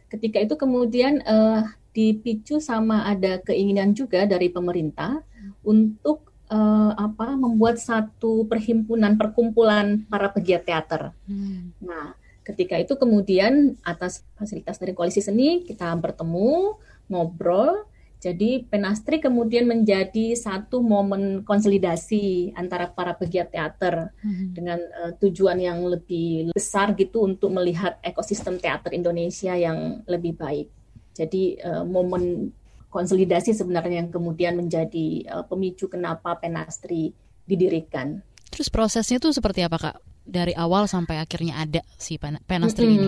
ketika 0.09 0.37
itu 0.41 0.57
kemudian 0.57 1.21
uh, 1.23 1.63
dipicu 1.93 2.61
sama 2.61 3.05
ada 3.09 3.41
keinginan 3.41 3.97
juga 3.97 4.25
dari 4.29 4.49
pemerintah 4.49 5.21
untuk 5.65 6.29
uh, 6.49 6.93
apa 6.93 7.33
membuat 7.33 7.81
satu 7.81 8.45
perhimpunan 8.45 9.17
perkumpulan 9.17 10.05
para 10.09 10.29
pegiat 10.29 10.65
teater. 10.65 11.13
Hmm. 11.25 11.73
Nah, 11.81 12.13
ketika 12.45 12.77
itu 12.77 12.97
kemudian 12.97 13.77
atas 13.85 14.25
fasilitas 14.37 14.77
dari 14.77 14.93
koalisi 14.93 15.21
seni 15.21 15.65
kita 15.65 15.93
bertemu 15.97 16.77
ngobrol 17.09 17.88
jadi 18.19 18.67
Penastri 18.67 19.23
kemudian 19.23 19.63
menjadi 19.63 20.35
satu 20.35 20.83
momen 20.83 21.47
konsolidasi 21.47 22.51
antara 22.51 22.91
para 22.91 23.15
pegiat 23.15 23.47
teater 23.55 24.11
hmm. 24.19 24.51
dengan 24.51 24.79
uh, 24.99 25.15
tujuan 25.23 25.55
yang 25.55 25.79
lebih 25.87 26.51
besar 26.51 26.91
gitu 26.99 27.23
untuk 27.23 27.47
melihat 27.55 27.95
ekosistem 28.03 28.59
teater 28.59 28.91
Indonesia 28.91 29.55
yang 29.55 30.03
lebih 30.03 30.35
baik. 30.35 30.67
Jadi 31.15 31.63
uh, 31.63 31.87
momen 31.87 32.51
konsolidasi 32.91 33.55
sebenarnya 33.55 34.03
yang 34.03 34.11
kemudian 34.11 34.59
menjadi 34.59 35.23
uh, 35.31 35.45
pemicu 35.47 35.87
kenapa 35.87 36.35
Penastri 36.35 37.15
didirikan. 37.47 38.19
Terus 38.51 38.67
prosesnya 38.67 39.23
tuh 39.23 39.31
seperti 39.31 39.63
apa 39.63 39.79
kak? 39.79 40.08
Dari 40.25 40.53
awal 40.53 40.85
sampai 40.85 41.17
akhirnya 41.21 41.57
ada 41.57 41.81
si 41.97 42.19
Penastri 42.19 42.85
-hmm. 42.85 42.95
ini. 42.95 43.07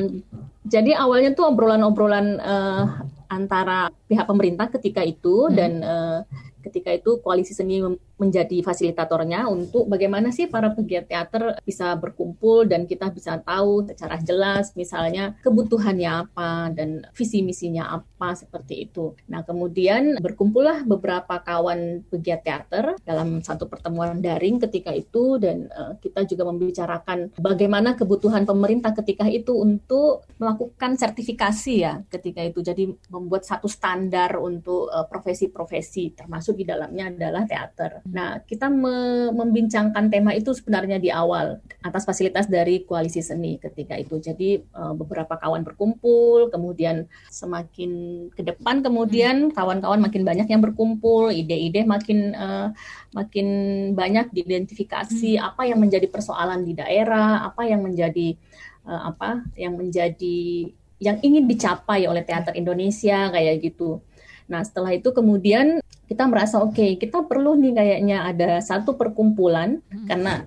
Jadi 0.66 0.92
awalnya 0.94 1.34
tuh 1.38 1.54
obrolan-obrolan 1.54 2.28
uh, 2.42 2.84
antara 3.32 3.88
pihak 4.12 4.28
pemerintah 4.28 4.68
ketika 4.68 5.02
itu 5.02 5.48
hmm. 5.48 5.54
dan 5.56 5.72
uh, 5.82 6.20
ketika 6.62 6.94
itu 6.94 7.20
koalisi 7.20 7.52
seni 7.58 7.82
menjadi 8.22 8.62
fasilitatornya 8.62 9.50
untuk 9.50 9.90
bagaimana 9.90 10.30
sih 10.30 10.46
para 10.46 10.70
pegiat 10.70 11.10
teater 11.10 11.58
bisa 11.66 11.98
berkumpul 11.98 12.70
dan 12.70 12.86
kita 12.86 13.10
bisa 13.10 13.42
tahu 13.42 13.90
secara 13.90 14.22
jelas 14.22 14.78
misalnya 14.78 15.34
kebutuhannya 15.42 16.30
apa 16.30 16.70
dan 16.70 17.02
visi 17.18 17.42
misinya 17.42 17.90
apa 17.98 18.38
seperti 18.38 18.86
itu. 18.86 19.18
Nah, 19.26 19.42
kemudian 19.42 20.22
berkumpullah 20.22 20.86
beberapa 20.86 21.42
kawan 21.42 22.06
pegiat 22.06 22.46
teater 22.46 22.94
dalam 23.02 23.42
satu 23.42 23.66
pertemuan 23.66 24.22
daring 24.22 24.62
ketika 24.62 24.94
itu 24.94 25.42
dan 25.42 25.66
uh, 25.74 25.98
kita 25.98 26.30
juga 26.30 26.46
membicarakan 26.54 27.34
bagaimana 27.42 27.98
kebutuhan 27.98 28.46
pemerintah 28.46 28.94
ketika 28.94 29.26
itu 29.26 29.58
untuk 29.58 30.30
melakukan 30.38 30.94
sertifikasi 30.94 31.74
ya 31.74 31.94
ketika 32.06 32.46
itu. 32.46 32.62
Jadi 32.62 32.86
membuat 33.10 33.50
satu 33.50 33.66
standar 33.66 34.38
untuk 34.38 34.94
uh, 34.94 35.10
profesi-profesi 35.10 36.14
termasuk 36.52 36.60
di 36.60 36.66
dalamnya 36.68 37.06
adalah 37.08 37.44
teater. 37.48 38.04
Nah, 38.12 38.44
kita 38.44 38.68
me 38.68 39.32
membincangkan 39.32 40.12
tema 40.12 40.36
itu 40.36 40.52
sebenarnya 40.52 41.00
di 41.00 41.08
awal 41.08 41.64
atas 41.80 42.04
fasilitas 42.04 42.52
dari 42.52 42.84
koalisi 42.84 43.24
seni 43.24 43.56
ketika 43.56 43.96
itu. 43.96 44.20
Jadi 44.20 44.60
uh, 44.76 44.92
beberapa 44.92 45.40
kawan 45.40 45.64
berkumpul, 45.64 46.52
kemudian 46.52 47.08
semakin 47.32 47.92
ke 48.36 48.44
depan 48.44 48.84
kemudian 48.84 49.50
hmm. 49.50 49.56
kawan-kawan 49.56 50.04
makin 50.04 50.28
banyak 50.28 50.48
yang 50.52 50.62
berkumpul, 50.62 51.32
ide-ide 51.32 51.88
makin 51.88 52.36
uh, 52.36 52.76
makin 53.16 53.48
banyak 53.96 54.28
diidentifikasi 54.36 55.40
hmm. 55.40 55.48
apa 55.48 55.62
yang 55.72 55.80
menjadi 55.80 56.12
persoalan 56.12 56.68
di 56.68 56.76
daerah, 56.76 57.48
apa 57.48 57.64
yang 57.64 57.80
menjadi 57.80 58.36
uh, 58.84 59.16
apa 59.16 59.48
yang 59.56 59.80
menjadi 59.80 60.68
yang 61.02 61.18
ingin 61.26 61.50
dicapai 61.50 62.06
oleh 62.06 62.22
teater 62.22 62.54
Indonesia 62.54 63.32
kayak 63.34 63.58
gitu. 63.66 64.06
Nah, 64.52 64.62
setelah 64.68 64.92
itu 64.92 65.10
kemudian 65.16 65.80
kita 66.12 66.28
merasa 66.28 66.60
oke, 66.60 66.76
okay, 66.76 66.92
kita 67.00 67.24
perlu 67.24 67.56
nih 67.56 67.72
kayaknya 67.72 68.28
ada 68.28 68.60
satu 68.60 69.00
perkumpulan 69.00 69.80
hmm. 69.80 70.12
karena 70.12 70.44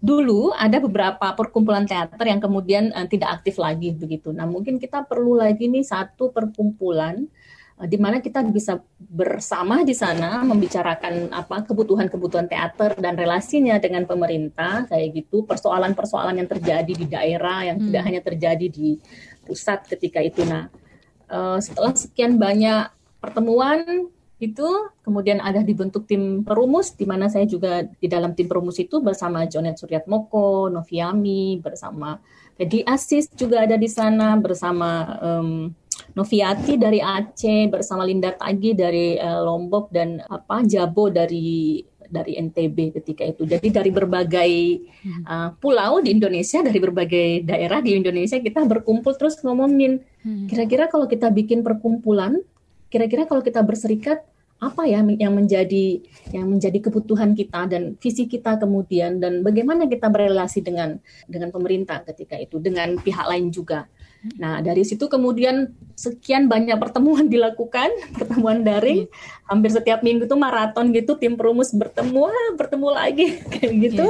dulu 0.00 0.56
ada 0.56 0.80
beberapa 0.80 1.36
perkumpulan 1.36 1.84
teater 1.84 2.24
yang 2.24 2.40
kemudian 2.40 2.96
uh, 2.96 3.04
tidak 3.04 3.36
aktif 3.36 3.60
lagi 3.60 3.92
begitu. 3.92 4.32
Nah, 4.32 4.48
mungkin 4.48 4.80
kita 4.80 5.04
perlu 5.04 5.36
lagi 5.36 5.68
nih 5.68 5.84
satu 5.84 6.32
perkumpulan 6.32 7.28
uh, 7.76 7.84
di 7.84 8.00
mana 8.00 8.24
kita 8.24 8.40
bisa 8.48 8.80
bersama 8.96 9.84
di 9.84 9.92
sana 9.92 10.40
membicarakan 10.48 11.28
apa 11.28 11.60
kebutuhan-kebutuhan 11.68 12.48
teater 12.48 12.96
dan 12.96 13.12
relasinya 13.12 13.76
dengan 13.76 14.08
pemerintah 14.08 14.88
kayak 14.88 15.12
gitu, 15.12 15.44
persoalan-persoalan 15.44 16.40
yang 16.40 16.48
terjadi 16.48 16.92
di 16.96 17.04
daerah 17.04 17.68
yang 17.68 17.76
hmm. 17.76 17.84
tidak 17.92 18.02
hanya 18.08 18.20
terjadi 18.24 18.64
di 18.64 18.96
pusat 19.44 19.84
ketika 19.92 20.24
itu. 20.24 20.40
Nah, 20.48 20.72
uh, 21.28 21.60
setelah 21.60 21.92
sekian 21.92 22.40
banyak 22.40 22.88
pertemuan 23.20 24.08
itu 24.42 24.66
kemudian 25.06 25.38
ada 25.38 25.62
dibentuk 25.62 26.10
tim 26.10 26.42
perumus 26.42 26.98
di 26.98 27.06
mana 27.06 27.30
saya 27.30 27.46
juga 27.46 27.86
di 27.86 28.10
dalam 28.10 28.34
tim 28.34 28.50
perumus 28.50 28.82
itu 28.82 28.98
bersama 28.98 29.46
Jonet 29.46 29.78
Suryatmoko, 29.78 30.66
Noviami, 30.66 31.62
bersama 31.62 32.18
Fedi 32.58 32.82
Asis 32.82 33.30
juga 33.32 33.62
ada 33.62 33.78
di 33.78 33.86
sana 33.86 34.34
bersama 34.34 35.06
um, 35.22 35.70
Noviati 36.18 36.74
dari 36.74 36.98
Aceh 36.98 37.70
bersama 37.70 38.02
Linda 38.02 38.34
Tagi 38.34 38.74
dari 38.74 39.14
uh, 39.16 39.46
Lombok 39.46 39.94
dan 39.94 40.20
apa 40.26 40.66
Jabo 40.66 41.08
dari 41.08 41.80
dari 42.12 42.36
NTB 42.36 43.00
ketika 43.00 43.24
itu. 43.24 43.48
Jadi 43.48 43.72
dari 43.72 43.88
berbagai 43.88 44.52
uh, 45.24 45.56
pulau 45.56 46.04
di 46.04 46.12
Indonesia, 46.12 46.60
dari 46.60 46.76
berbagai 46.76 47.48
daerah 47.48 47.80
di 47.80 47.96
Indonesia 47.96 48.36
kita 48.36 48.68
berkumpul 48.68 49.16
terus 49.16 49.40
ngomongin 49.40 50.04
hmm. 50.20 50.52
kira-kira 50.52 50.92
kalau 50.92 51.08
kita 51.08 51.32
bikin 51.32 51.64
perkumpulan 51.64 52.36
kira-kira 52.92 53.24
kalau 53.24 53.40
kita 53.40 53.64
berserikat 53.64 54.20
apa 54.62 54.86
ya 54.86 55.02
yang 55.02 55.34
menjadi 55.34 55.98
yang 56.30 56.46
menjadi 56.46 56.78
kebutuhan 56.78 57.34
kita 57.34 57.66
dan 57.66 57.98
visi 57.98 58.30
kita 58.30 58.62
kemudian 58.62 59.18
dan 59.18 59.42
bagaimana 59.42 59.90
kita 59.90 60.06
berrelasi 60.06 60.62
dengan 60.62 61.02
dengan 61.26 61.50
pemerintah 61.50 62.06
ketika 62.06 62.38
itu 62.38 62.62
dengan 62.62 62.94
pihak 63.02 63.26
lain 63.26 63.50
juga. 63.50 63.90
Nah, 64.38 64.62
dari 64.62 64.86
situ 64.86 65.10
kemudian 65.10 65.74
sekian 65.98 66.46
banyak 66.46 66.78
pertemuan 66.78 67.26
dilakukan, 67.34 67.90
pertemuan 68.14 68.62
daring, 68.62 69.10
hampir 69.50 69.74
setiap 69.74 70.06
minggu 70.06 70.30
tuh 70.30 70.38
maraton 70.38 70.94
gitu, 70.94 71.18
tim 71.18 71.34
perumus 71.34 71.74
bertemu, 71.74 72.30
bertemu 72.54 72.88
lagi. 72.94 73.26
Kayak 73.52 73.72
gitu, 73.82 74.06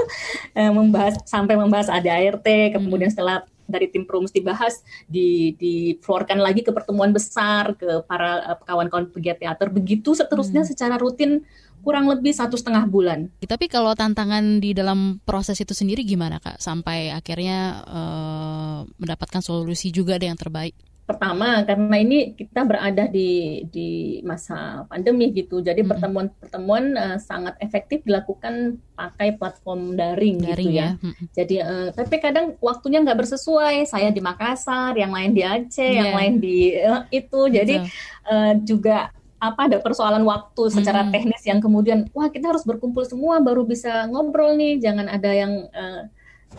yeah. 0.52 0.68
membahas 0.68 1.16
sampai 1.24 1.56
membahas 1.56 1.88
ADART, 1.88 2.44
kemudian 2.76 3.08
setelah 3.08 3.48
dari 3.72 3.88
tim 3.88 4.04
perumus 4.04 4.30
dibahas 4.30 4.84
di 5.08 5.56
dikeluarkan 5.56 6.38
lagi 6.38 6.60
ke 6.60 6.70
pertemuan 6.70 7.10
besar 7.10 7.72
ke 7.80 8.04
para 8.04 8.52
uh, 8.52 8.58
kawan-kawan 8.60 9.08
pegiat 9.08 9.40
teater 9.40 9.72
begitu 9.72 10.12
seterusnya 10.12 10.62
hmm. 10.62 10.70
secara 10.76 11.00
rutin 11.00 11.40
kurang 11.82 12.06
lebih 12.06 12.30
satu 12.30 12.54
setengah 12.54 12.86
bulan. 12.86 13.26
Tapi 13.42 13.66
kalau 13.66 13.96
tantangan 13.98 14.62
di 14.62 14.70
dalam 14.70 15.18
proses 15.26 15.58
itu 15.58 15.74
sendiri 15.74 16.06
gimana 16.06 16.38
kak 16.38 16.62
sampai 16.62 17.10
akhirnya 17.10 17.82
uh, 17.82 18.78
mendapatkan 19.02 19.42
solusi 19.42 19.90
juga 19.90 20.14
ada 20.14 20.30
yang 20.30 20.38
terbaik? 20.38 20.78
Pertama 21.02 21.66
karena 21.66 21.96
ini 21.98 22.30
kita 22.38 22.62
berada 22.62 23.10
di 23.10 23.62
di 23.68 24.20
masa 24.22 24.86
pandemi 24.86 25.34
gitu. 25.34 25.58
Jadi 25.58 25.82
pertemuan-pertemuan 25.82 26.84
uh, 26.94 27.18
sangat 27.18 27.58
efektif 27.58 28.06
dilakukan 28.06 28.78
pakai 28.94 29.34
platform 29.34 29.98
daring, 29.98 30.38
gitu 30.38 30.46
daring 30.54 30.70
gitu 30.70 30.78
ya, 30.78 30.88
ya. 30.94 31.12
jadi 31.34 31.56
uh, 31.66 31.88
tapi 31.90 32.16
kadang 32.22 32.54
waktunya 32.62 33.02
nggak 33.02 33.18
bersesuai. 33.18 33.82
Saya 33.82 34.14
di 34.14 34.22
Makassar 34.22 34.94
yang 34.94 35.10
lain 35.10 35.34
di 35.34 35.42
Aceh 35.42 35.82
yeah. 35.82 36.06
yang 36.06 36.12
lain 36.14 36.34
di 36.38 36.56
uh, 36.78 37.02
itu. 37.10 37.40
Jadi 37.50 37.82
uh, 38.30 38.54
juga 38.62 39.10
apa 39.42 39.66
ada 39.66 39.82
persoalan 39.82 40.22
waktu 40.22 40.70
secara 40.70 41.02
hmm. 41.02 41.10
teknis 41.10 41.42
yang 41.42 41.58
kemudian 41.58 42.06
wah 42.14 42.30
kita 42.30 42.54
harus 42.54 42.62
berkumpul 42.62 43.02
semua 43.02 43.42
baru 43.42 43.66
bisa 43.66 44.06
ngobrol 44.06 44.54
nih. 44.54 44.78
Jangan 44.78 45.10
ada 45.10 45.30
yang 45.34 45.66
uh, 45.74 46.06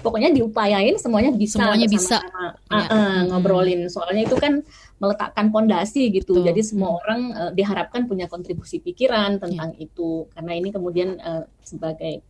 pokoknya 0.02 0.34
diupayain 0.34 0.96
semuanya 0.98 1.32
bisa 1.36 1.62
semuanya 1.62 1.88
bisa. 1.88 2.18
Uh, 2.72 2.78
uh, 2.78 3.18
ngobrolin. 3.30 3.86
Soalnya 3.92 4.26
itu 4.26 4.36
kan 4.40 4.64
meletakkan 4.98 5.52
pondasi 5.52 6.10
gitu. 6.10 6.40
Tuh. 6.40 6.44
jadi 6.44 6.62
semua 6.64 6.98
orang 7.04 7.22
uh, 7.36 7.52
diharapkan 7.52 8.08
punya 8.08 8.26
kontribusi 8.32 8.80
pikiran 8.80 9.38
tentang 9.38 9.76
yeah. 9.78 9.86
itu. 9.86 10.26
Karena 10.34 10.52
ini 10.58 10.70
kemudian 10.74 11.20
uh, 11.20 11.44
sebagai 11.62 12.24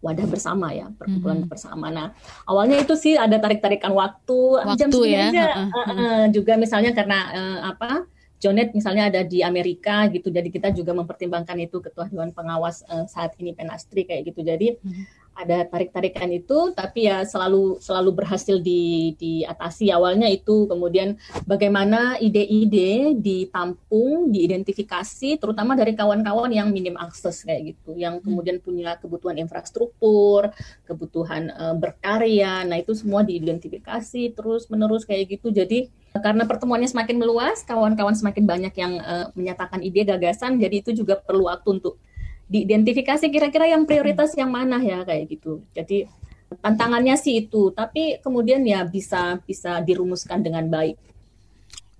wadah 0.00 0.24
bersama 0.24 0.72
ya 0.72 0.88
perkumpulan 0.96 1.44
hmm. 1.44 1.50
bersama. 1.50 1.92
Nah 1.92 2.16
awalnya 2.48 2.80
itu 2.80 2.96
sih 2.96 3.20
ada 3.20 3.36
tarik 3.36 3.60
tarikan 3.60 3.92
waktu, 3.92 4.64
waktu 4.64 4.80
jam 4.80 4.90
ya. 5.04 5.24
aja. 5.28 5.46
Uh, 5.56 5.76
uh, 5.76 5.90
uh, 5.90 6.22
juga 6.32 6.56
misalnya 6.56 6.96
karena 6.96 7.18
uh, 7.32 7.60
apa 7.76 8.08
Jonet 8.40 8.72
misalnya 8.72 9.12
ada 9.12 9.20
di 9.20 9.44
Amerika 9.44 10.08
gitu, 10.08 10.32
jadi 10.32 10.48
kita 10.48 10.72
juga 10.72 10.96
mempertimbangkan 10.96 11.60
itu. 11.60 11.76
Ketua 11.84 12.08
dewan 12.08 12.32
pengawas 12.32 12.80
uh, 12.88 13.04
saat 13.04 13.36
ini 13.36 13.52
Penastri 13.52 14.08
kayak 14.08 14.32
gitu. 14.32 14.40
Jadi 14.40 14.80
hmm 14.80 15.19
ada 15.40 15.64
tarik-tarikan 15.64 16.28
itu 16.30 16.72
tapi 16.76 17.08
ya 17.08 17.24
selalu 17.24 17.80
selalu 17.80 18.10
berhasil 18.12 18.60
di 18.60 19.14
diatasi 19.16 19.88
awalnya 19.90 20.28
itu. 20.28 20.68
Kemudian 20.68 21.16
bagaimana 21.48 22.20
ide-ide 22.20 23.16
ditampung 23.16 24.28
diidentifikasi 24.28 25.40
terutama 25.40 25.72
dari 25.74 25.96
kawan-kawan 25.96 26.52
yang 26.52 26.68
minim 26.68 26.94
akses 27.00 27.42
kayak 27.42 27.74
gitu. 27.76 27.96
Yang 27.96 28.20
hmm. 28.20 28.24
kemudian 28.28 28.56
punya 28.60 28.90
kebutuhan 29.00 29.40
infrastruktur 29.40 30.52
kebutuhan 30.84 31.48
uh, 31.56 31.74
berkarya. 31.76 32.62
Nah 32.68 32.76
itu 32.76 32.92
semua 32.92 33.24
diidentifikasi 33.24 34.36
terus 34.36 34.68
menerus 34.68 35.08
kayak 35.08 35.40
gitu. 35.40 35.48
Jadi 35.48 35.88
karena 36.18 36.42
pertemuannya 36.42 36.90
semakin 36.90 37.16
meluas 37.22 37.62
kawan-kawan 37.62 38.18
semakin 38.18 38.42
banyak 38.42 38.74
yang 38.74 38.98
uh, 38.98 39.30
menyatakan 39.38 39.78
ide 39.78 40.02
gagasan 40.02 40.58
jadi 40.58 40.82
itu 40.82 40.90
juga 40.90 41.14
perlu 41.14 41.46
waktu 41.46 41.78
untuk 41.78 42.02
diidentifikasi 42.50 43.30
kira-kira 43.30 43.70
yang 43.70 43.86
prioritas 43.86 44.34
yang 44.34 44.50
mana 44.50 44.82
ya 44.82 45.06
kayak 45.06 45.30
gitu. 45.30 45.62
Jadi 45.70 46.10
tantangannya 46.58 47.14
sih 47.14 47.46
itu, 47.46 47.70
tapi 47.70 48.18
kemudian 48.18 48.66
ya 48.66 48.82
bisa 48.82 49.38
bisa 49.46 49.78
dirumuskan 49.78 50.42
dengan 50.42 50.66
baik. 50.66 50.98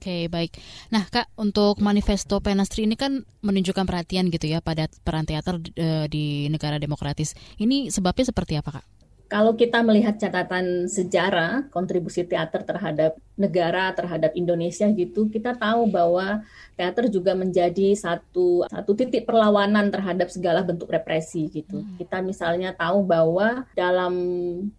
Oke, 0.00 0.32
baik. 0.32 0.56
Nah, 0.90 1.04
Kak, 1.06 1.28
untuk 1.36 1.76
manifesto 1.84 2.40
Penastri 2.40 2.88
ini 2.88 2.96
kan 2.96 3.20
menunjukkan 3.44 3.84
perhatian 3.84 4.32
gitu 4.32 4.48
ya 4.48 4.64
pada 4.64 4.88
peran 5.04 5.28
teater 5.28 5.60
eh, 5.76 6.08
di 6.08 6.48
negara 6.48 6.80
demokratis. 6.80 7.36
Ini 7.60 7.92
sebabnya 7.92 8.32
seperti 8.32 8.56
apa, 8.56 8.80
Kak? 8.80 8.86
kalau 9.30 9.54
kita 9.54 9.78
melihat 9.86 10.18
catatan 10.18 10.90
sejarah 10.90 11.70
kontribusi 11.70 12.26
teater 12.26 12.66
terhadap 12.66 13.14
negara 13.38 13.94
terhadap 13.94 14.34
Indonesia 14.34 14.90
gitu 14.90 15.30
kita 15.30 15.54
tahu 15.54 15.86
bahwa 15.86 16.42
teater 16.80 17.12
juga 17.12 17.36
menjadi 17.36 17.92
satu 17.92 18.64
satu 18.64 18.96
titik 18.96 19.28
perlawanan 19.28 19.92
terhadap 19.92 20.32
segala 20.32 20.64
bentuk 20.64 20.88
represi 20.88 21.52
gitu 21.52 21.84
hmm. 21.84 22.00
kita 22.00 22.24
misalnya 22.24 22.72
tahu 22.72 23.04
bahwa 23.04 23.68
dalam 23.76 24.16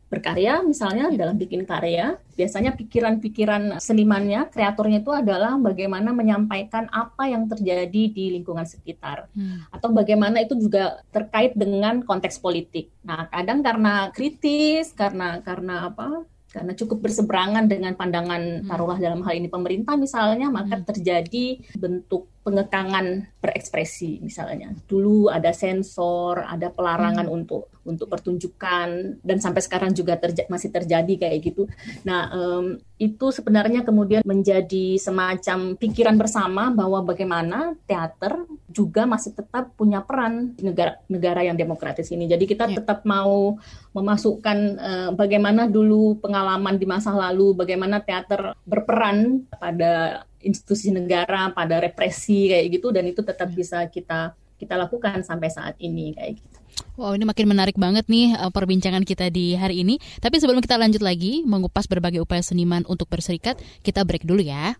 berkarya 0.09 0.65
misalnya 0.65 1.13
dalam 1.13 1.37
bikin 1.37 1.61
karya 1.61 2.17
biasanya 2.33 2.73
pikiran-pikiran 2.73 3.77
senimannya 3.77 4.49
kreatornya 4.49 5.05
itu 5.05 5.13
adalah 5.13 5.61
bagaimana 5.61 6.09
menyampaikan 6.09 6.89
apa 6.89 7.29
yang 7.29 7.45
terjadi 7.45 8.09
di 8.09 8.33
lingkungan 8.33 8.65
sekitar 8.65 9.29
hmm. 9.37 9.69
atau 9.69 9.93
bagaimana 9.93 10.41
itu 10.41 10.57
juga 10.57 11.05
terkait 11.13 11.53
dengan 11.53 12.01
konteks 12.01 12.41
politik 12.41 12.89
nah 13.05 13.29
kadang 13.29 13.61
karena 13.61 14.09
kritis 14.09 14.89
karena 14.97 15.37
karena 15.45 15.93
apa 15.93 16.25
karena 16.51 16.75
cukup 16.75 16.99
berseberangan 17.07 17.65
dengan 17.71 17.95
pandangan 17.95 18.61
hmm. 18.61 18.67
taruhlah 18.67 18.99
dalam 18.99 19.23
hal 19.23 19.33
ini 19.39 19.47
pemerintah 19.47 19.95
misalnya 19.95 20.51
maka 20.51 20.75
hmm. 20.77 20.85
terjadi 20.85 21.45
bentuk 21.79 22.27
pengekangan 22.41 23.37
berekspresi 23.37 24.21
misalnya. 24.21 24.73
Dulu 24.89 25.29
ada 25.29 25.53
sensor, 25.53 26.41
ada 26.41 26.73
pelarangan 26.73 27.29
hmm. 27.29 27.37
untuk 27.37 27.69
untuk 27.81 28.13
pertunjukan 28.13 29.17
dan 29.25 29.37
sampai 29.41 29.61
sekarang 29.65 29.91
juga 29.97 30.13
terja 30.17 30.45
masih 30.45 30.69
terjadi 30.69 31.13
kayak 31.17 31.37
gitu. 31.41 31.65
Nah, 32.05 32.29
um, 32.29 32.77
itu 33.01 33.33
sebenarnya 33.33 33.81
kemudian 33.81 34.21
menjadi 34.21 35.01
semacam 35.01 35.73
pikiran 35.73 36.13
bersama 36.13 36.69
bahwa 36.69 37.01
bagaimana 37.01 37.73
teater 37.89 38.45
juga 38.69 39.09
masih 39.09 39.33
tetap 39.33 39.73
punya 39.73 40.05
peran 40.05 40.53
di 40.53 40.69
negara-negara 40.69 41.41
yang 41.49 41.57
demokratis 41.57 42.13
ini. 42.13 42.29
Jadi 42.29 42.45
kita 42.45 42.69
ya. 42.69 42.77
tetap 42.81 43.01
mau 43.01 43.57
memasukkan 43.97 44.57
uh, 44.77 45.09
bagaimana 45.17 45.65
dulu 45.65 46.21
pengalaman 46.21 46.77
di 46.77 46.85
masa 46.85 47.17
lalu, 47.17 47.57
bagaimana 47.57 48.05
teater 48.05 48.53
berperan 48.61 49.49
pada 49.57 50.21
institusi 50.43 50.89
negara 50.89 51.49
pada 51.53 51.79
represi 51.81 52.51
kayak 52.51 52.67
gitu 52.69 52.89
dan 52.89 53.07
itu 53.07 53.21
tetap 53.21 53.49
bisa 53.53 53.85
kita 53.89 54.33
kita 54.61 54.77
lakukan 54.77 55.25
sampai 55.25 55.49
saat 55.49 55.75
ini 55.81 56.13
kayak 56.13 56.37
gitu. 56.37 56.57
Wow, 56.99 57.17
ini 57.17 57.25
makin 57.25 57.49
menarik 57.49 57.75
banget 57.79 58.05
nih 58.11 58.37
uh, 58.37 58.53
perbincangan 58.53 59.01
kita 59.01 59.33
di 59.33 59.57
hari 59.57 59.81
ini. 59.81 59.97
Tapi 60.21 60.37
sebelum 60.37 60.61
kita 60.61 60.77
lanjut 60.77 61.01
lagi 61.01 61.41
mengupas 61.47 61.89
berbagai 61.89 62.21
upaya 62.21 62.45
seniman 62.45 62.85
untuk 62.85 63.09
berserikat, 63.09 63.57
kita 63.81 64.05
break 64.05 64.27
dulu 64.27 64.43
ya. 64.43 64.77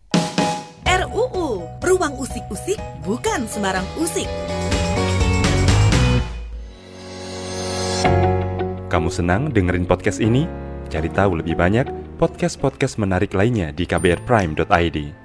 RUU, 0.85 1.65
Ruang 1.81 2.13
Usik-Usik 2.19 2.77
bukan 3.01 3.47
sembarang 3.49 3.85
usik. 3.97 4.29
Kamu 8.91 9.07
senang 9.07 9.47
dengerin 9.55 9.87
podcast 9.87 10.19
ini? 10.19 10.45
Cari 10.91 11.07
tahu 11.07 11.39
lebih 11.39 11.55
banyak 11.55 11.87
podcast-podcast 12.19 12.99
menarik 12.99 13.31
lainnya 13.31 13.71
di 13.71 13.87
kbrprime.id. 13.87 15.20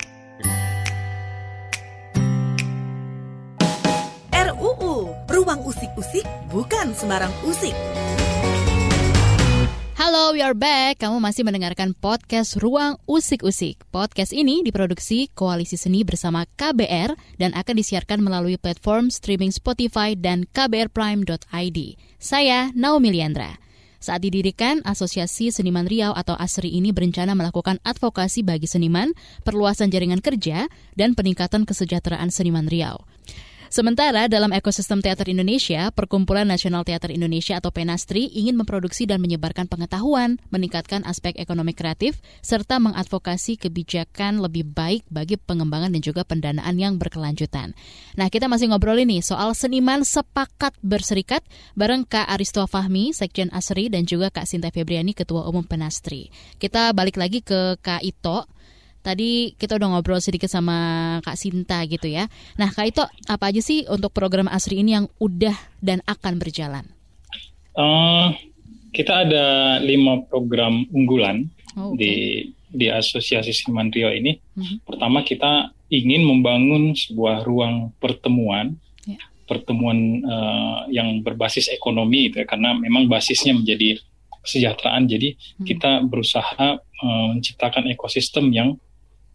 usik-usik 5.97 6.29
bukan 6.53 6.93
sembarang 6.93 7.33
usik. 7.49 7.73
Halo, 9.97 10.37
we 10.37 10.45
are 10.45 10.53
back. 10.53 11.01
Kamu 11.01 11.25
masih 11.25 11.41
mendengarkan 11.41 11.97
podcast 11.97 12.61
Ruang 12.61 13.01
Usik-Usik. 13.09 13.81
Podcast 13.89 14.37
ini 14.37 14.61
diproduksi 14.61 15.33
Koalisi 15.33 15.81
Seni 15.81 16.05
bersama 16.05 16.45
KBR 16.61 17.17
dan 17.41 17.57
akan 17.57 17.75
disiarkan 17.81 18.21
melalui 18.21 18.61
platform 18.61 19.09
streaming 19.09 19.49
Spotify 19.49 20.13
dan 20.13 20.45
kbrprime.id. 20.53 21.79
Saya 22.21 22.69
Naomi 22.77 23.17
Liandra. 23.17 23.57
Saat 23.97 24.21
didirikan, 24.21 24.85
Asosiasi 24.85 25.49
Seniman 25.49 25.89
Riau 25.89 26.13
atau 26.13 26.37
ASRI 26.37 26.77
ini 26.77 26.93
berencana 26.93 27.33
melakukan 27.33 27.81
advokasi 27.81 28.45
bagi 28.45 28.69
seniman, 28.69 29.17
perluasan 29.49 29.89
jaringan 29.89 30.21
kerja, 30.21 30.69
dan 30.93 31.17
peningkatan 31.17 31.65
kesejahteraan 31.65 32.29
seniman 32.29 32.69
Riau. 32.69 33.01
Sementara 33.67 34.31
dalam 34.31 34.55
ekosistem 34.55 35.03
teater 35.03 35.27
Indonesia, 35.27 35.91
Perkumpulan 35.91 36.47
Nasional 36.47 36.87
Teater 36.87 37.11
Indonesia 37.11 37.59
atau 37.59 37.75
Penastri 37.75 38.31
ingin 38.31 38.55
memproduksi 38.55 39.11
dan 39.11 39.19
menyebarkan 39.19 39.67
pengetahuan, 39.67 40.39
meningkatkan 40.55 41.03
aspek 41.03 41.35
ekonomi 41.35 41.75
kreatif, 41.75 42.23
serta 42.47 42.79
mengadvokasi 42.79 43.59
kebijakan 43.59 44.39
lebih 44.39 44.71
baik 44.71 45.03
bagi 45.11 45.35
pengembangan 45.35 45.91
dan 45.91 46.03
juga 46.03 46.23
pendanaan 46.23 46.79
yang 46.79 46.95
berkelanjutan. 46.97 47.75
Nah, 48.15 48.31
kita 48.31 48.47
masih 48.47 48.71
ngobrol 48.71 49.03
ini 49.03 49.19
soal 49.19 49.51
seniman 49.59 50.07
sepakat 50.07 50.73
berserikat 50.87 51.43
bareng 51.75 52.07
Kak 52.07 52.31
Aristo 52.31 52.63
Fahmi, 52.71 53.11
Sekjen 53.11 53.51
Asri, 53.51 53.91
dan 53.91 54.07
juga 54.07 54.31
Kak 54.31 54.47
Sinta 54.47 54.71
Febriani, 54.71 55.11
Ketua 55.11 55.43
Umum 55.51 55.67
Penastri. 55.67 56.31
Kita 56.63 56.95
balik 56.95 57.19
lagi 57.19 57.43
ke 57.43 57.83
Kak 57.83 58.07
Ito. 58.07 58.47
Tadi 59.07 59.55
kita 59.55 59.79
udah 59.79 59.95
ngobrol 59.95 60.19
sedikit 60.19 60.51
sama 60.51 60.75
Kak 61.23 61.39
Sinta 61.39 61.79
gitu 61.87 62.11
ya. 62.11 62.27
Nah, 62.59 62.75
Kak 62.75 62.91
Ito, 62.91 63.07
apa 63.31 63.55
aja 63.55 63.63
sih 63.63 63.87
untuk 63.87 64.11
program 64.11 64.51
ASRI 64.51 64.83
ini 64.83 64.99
yang 64.99 65.07
udah 65.23 65.55
dan 65.79 66.03
akan 66.11 66.43
berjalan? 66.43 66.91
Uh, 67.79 68.35
kita 68.91 69.23
ada 69.23 69.79
lima 69.79 70.27
program 70.27 70.91
unggulan 70.91 71.47
oh, 71.79 71.95
okay. 71.95 72.01
di 72.03 72.13
di 72.67 72.87
Asosiasi 72.91 73.55
Seniman 73.55 73.95
Rio 73.95 74.11
ini. 74.11 74.43
Uh-huh. 74.59 74.83
Pertama 74.83 75.23
kita 75.23 75.71
ingin 75.87 76.27
membangun 76.27 76.99
sebuah 76.99 77.47
ruang 77.47 77.95
pertemuan, 78.03 78.75
yeah. 79.07 79.23
pertemuan 79.47 80.27
uh, 80.27 80.83
yang 80.91 81.23
berbasis 81.23 81.71
ekonomi, 81.71 82.35
itu 82.35 82.43
ya, 82.43 82.47
karena 82.49 82.75
memang 82.75 83.07
basisnya 83.07 83.55
menjadi 83.55 84.03
kesejahteraan. 84.43 85.07
Jadi 85.07 85.39
uh-huh. 85.39 85.63
kita 85.63 86.03
berusaha 86.03 86.83
uh, 86.83 87.27
menciptakan 87.31 87.87
ekosistem 87.95 88.51
yang 88.51 88.75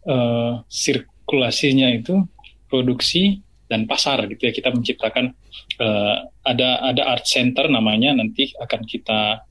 uh, 0.06 0.62
sirkulasinya 0.66 1.90
itu 1.92 2.22
produksi 2.66 3.42
dan 3.68 3.84
pasar 3.88 4.24
gitu 4.28 4.48
ya. 4.48 4.52
Kita 4.52 4.72
menciptakan 4.72 5.32
uh, 5.80 6.16
ada 6.46 6.92
ada 6.92 7.02
art 7.08 7.24
center 7.24 7.68
namanya 7.68 8.12
nanti 8.16 8.52
akan 8.56 8.82
kita 8.84 9.44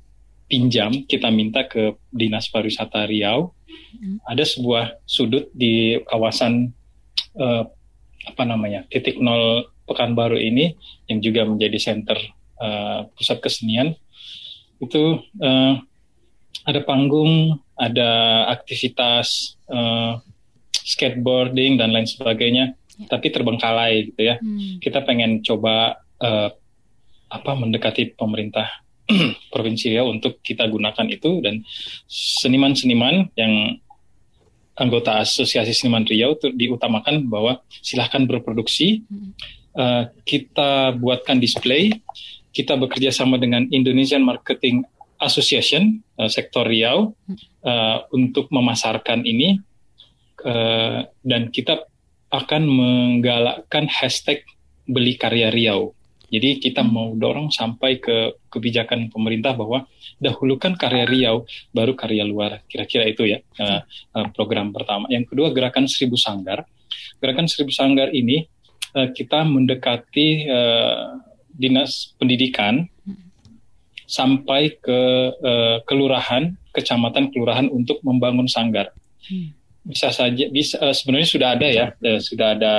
pinjam 0.52 1.08
kita 1.08 1.32
minta 1.32 1.64
ke 1.66 1.96
dinas 2.12 2.52
pariwisata 2.52 3.08
Riau. 3.08 3.56
Hmm. 3.72 4.20
ada 4.28 4.44
sebuah 4.44 5.04
sudut 5.08 5.48
di 5.56 5.96
kawasan 6.04 6.76
uh, 7.40 7.64
apa 8.28 8.44
namanya 8.44 8.84
titik 8.92 9.20
nol 9.20 9.72
Pekanbaru 9.92 10.40
ini 10.40 10.72
yang 11.12 11.20
juga 11.20 11.44
menjadi 11.44 11.76
center 11.76 12.16
uh, 12.64 13.04
pusat 13.12 13.44
kesenian. 13.44 13.92
Itu 14.80 15.20
uh, 15.20 15.74
ada 16.64 16.80
panggung 16.88 17.60
ada 17.76 18.46
aktivitas 18.56 19.60
uh, 19.68 20.24
skateboarding 20.92 21.80
dan 21.80 21.96
lain 21.96 22.08
sebagainya, 22.08 22.76
ya. 23.00 23.08
tapi 23.08 23.32
terbengkalai 23.32 24.12
gitu 24.12 24.22
ya. 24.28 24.36
Hmm. 24.38 24.84
Kita 24.84 25.08
pengen 25.08 25.40
coba 25.40 26.04
uh, 26.20 26.50
apa 27.32 27.52
mendekati 27.56 28.12
pemerintah 28.20 28.68
provinsi 29.54 29.96
ya 29.96 30.04
untuk 30.04 30.44
kita 30.44 30.68
gunakan 30.68 31.08
itu 31.08 31.40
dan 31.40 31.64
seniman-seniman 32.12 33.32
yang 33.40 33.80
anggota 34.76 35.20
Asosiasi 35.24 35.76
Seniman 35.76 36.08
Riau 36.08 36.36
itu 36.36 36.52
diutamakan 36.52 37.28
bahwa 37.28 37.64
silahkan 37.70 38.24
berproduksi. 38.28 39.04
Hmm. 39.08 39.32
Uh, 39.72 40.04
kita 40.28 40.92
buatkan 41.00 41.40
display. 41.40 41.96
Kita 42.52 42.76
bekerja 42.76 43.16
sama 43.16 43.40
dengan 43.40 43.64
Indonesian 43.72 44.28
Marketing 44.28 44.84
Association 45.22 46.04
uh, 46.20 46.28
sektor 46.28 46.68
Riau 46.68 47.16
uh, 47.64 47.98
untuk 48.12 48.52
memasarkan 48.52 49.24
ini 49.24 49.62
uh, 50.46 51.06
dan 51.26 51.50
kita 51.50 51.86
akan 52.32 52.64
menggalakkan 52.64 53.92
hashtag 53.92 54.44
beli 54.88 55.20
karya 55.20 55.52
Riau. 55.52 55.92
Jadi 56.32 56.64
kita 56.64 56.80
mau 56.80 57.12
dorong 57.12 57.52
sampai 57.52 58.00
ke 58.00 58.40
kebijakan 58.48 59.12
pemerintah 59.12 59.52
bahwa 59.52 59.84
dahulukan 60.16 60.80
karya 60.80 61.04
Riau, 61.04 61.44
baru 61.76 61.92
karya 61.92 62.24
luar. 62.24 62.64
Kira-kira 62.72 63.04
itu 63.04 63.28
ya 63.28 63.44
uh, 63.60 63.84
uh, 64.16 64.28
program 64.32 64.72
pertama. 64.72 65.12
Yang 65.12 65.36
kedua 65.36 65.52
gerakan 65.52 65.92
Seribu 65.92 66.16
Sanggar. 66.16 66.64
Gerakan 67.20 67.52
Seribu 67.52 67.72
Sanggar 67.76 68.12
ini 68.12 68.48
kita 68.92 69.48
mendekati 69.48 70.52
dinas 71.56 72.12
pendidikan 72.20 72.84
sampai 74.04 74.76
ke 74.76 75.00
kelurahan, 75.88 76.60
kecamatan, 76.76 77.32
kelurahan 77.32 77.72
untuk 77.72 78.04
membangun 78.04 78.52
sanggar. 78.52 78.92
Hmm. 79.24 79.56
Bisa 79.82 80.14
saja, 80.14 80.46
bisa 80.54 80.78
uh, 80.78 80.94
sebenarnya 80.94 81.30
sudah 81.30 81.50
ada 81.58 81.68
ya, 81.68 81.86
uh, 81.94 82.22
sudah 82.22 82.54
ada 82.54 82.74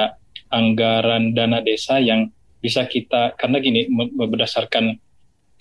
anggaran 0.52 1.32
dana 1.32 1.64
desa 1.64 1.98
yang 1.98 2.28
bisa 2.62 2.86
kita 2.86 3.34
karena 3.34 3.58
gini 3.58 3.90
berdasarkan 4.14 4.94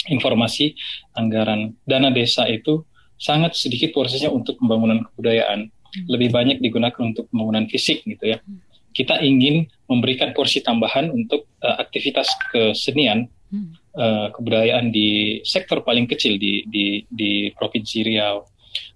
informasi 0.06 0.78
anggaran 1.18 1.74
dana 1.82 2.14
desa 2.14 2.46
itu 2.46 2.86
sangat 3.18 3.58
sedikit 3.58 3.94
porsinya 3.94 4.30
untuk 4.30 4.62
pembangunan 4.62 5.02
kebudayaan 5.10 5.70
hmm. 5.70 6.06
lebih 6.06 6.30
banyak 6.30 6.58
digunakan 6.62 7.02
untuk 7.02 7.26
pembangunan 7.34 7.66
fisik 7.66 8.06
gitu 8.06 8.38
ya 8.38 8.38
hmm. 8.38 8.62
kita 8.94 9.18
ingin 9.26 9.66
memberikan 9.90 10.34
porsi 10.38 10.62
tambahan 10.62 11.10
untuk 11.10 11.50
uh, 11.66 11.82
aktivitas 11.82 12.30
kesenian 12.54 13.26
hmm. 13.50 13.78
uh, 13.98 14.28
kebudayaan 14.38 14.94
di 14.94 15.42
sektor 15.42 15.82
paling 15.82 16.06
kecil 16.06 16.38
di 16.38 16.66
di 16.70 17.06
di 17.10 17.50
provinsi 17.54 18.06
Riau 18.06 18.46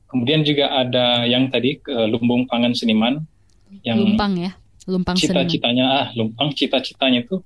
kemudian 0.10 0.46
juga 0.46 0.72
ada 0.72 1.26
yang 1.26 1.50
tadi 1.50 1.82
uh, 1.89 2.08
lumbung 2.10 2.46
pangan 2.48 2.74
seniman 2.74 3.22
yang 3.82 4.00
lumpang 4.00 4.34
ya 4.39 4.52
lumpang 4.86 5.18
cita-citanya 5.18 5.86
ah 5.86 6.08
lumpang 6.13 6.54
cita-citanya 6.54 7.26
itu 7.26 7.41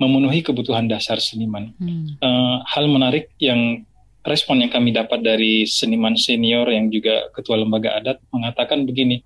memenuhi 0.00 0.40
kebutuhan 0.40 0.88
dasar 0.88 1.20
seniman. 1.20 1.76
Hmm. 1.76 2.16
Uh, 2.24 2.64
hal 2.64 2.88
menarik 2.88 3.28
yang 3.36 3.84
respon 4.24 4.64
yang 4.64 4.72
kami 4.72 4.96
dapat 4.96 5.20
dari 5.20 5.68
seniman 5.68 6.16
senior 6.16 6.64
yang 6.72 6.88
juga 6.88 7.28
ketua 7.36 7.60
lembaga 7.60 8.00
adat 8.00 8.16
mengatakan 8.32 8.88
begini, 8.88 9.20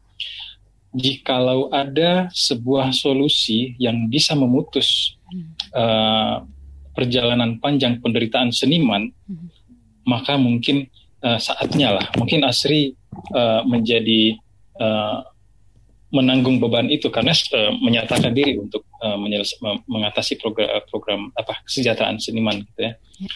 jikalau 0.90 1.70
ada 1.70 2.26
sebuah 2.34 2.90
solusi 2.90 3.78
yang 3.78 4.10
bisa 4.10 4.34
memutus 4.34 5.14
uh, 5.70 6.42
perjalanan 6.94 7.62
panjang 7.62 8.02
penderitaan 8.02 8.50
seniman, 8.50 9.14
hmm. 9.30 9.46
maka 10.10 10.34
mungkin 10.34 10.90
uh, 11.24 11.40
saatnya 11.40 11.96
lah, 11.96 12.06
mungkin 12.20 12.44
Asri 12.44 12.92
uh, 13.32 13.64
menjadi 13.64 14.36
uh, 14.76 15.24
menanggung 16.14 16.62
beban 16.62 16.86
itu 16.92 17.10
karena 17.10 17.34
uh, 17.34 17.74
menyatakan 17.82 18.30
diri 18.30 18.60
untuk 18.60 18.86
uh, 19.02 19.18
mengatasi 19.90 20.38
program, 20.38 20.68
program 20.86 21.20
apa 21.34 21.58
kesejahteraan 21.66 22.22
seniman 22.22 22.62
gitu 22.62 22.80
ya. 22.86 22.92
ya. 23.18 23.28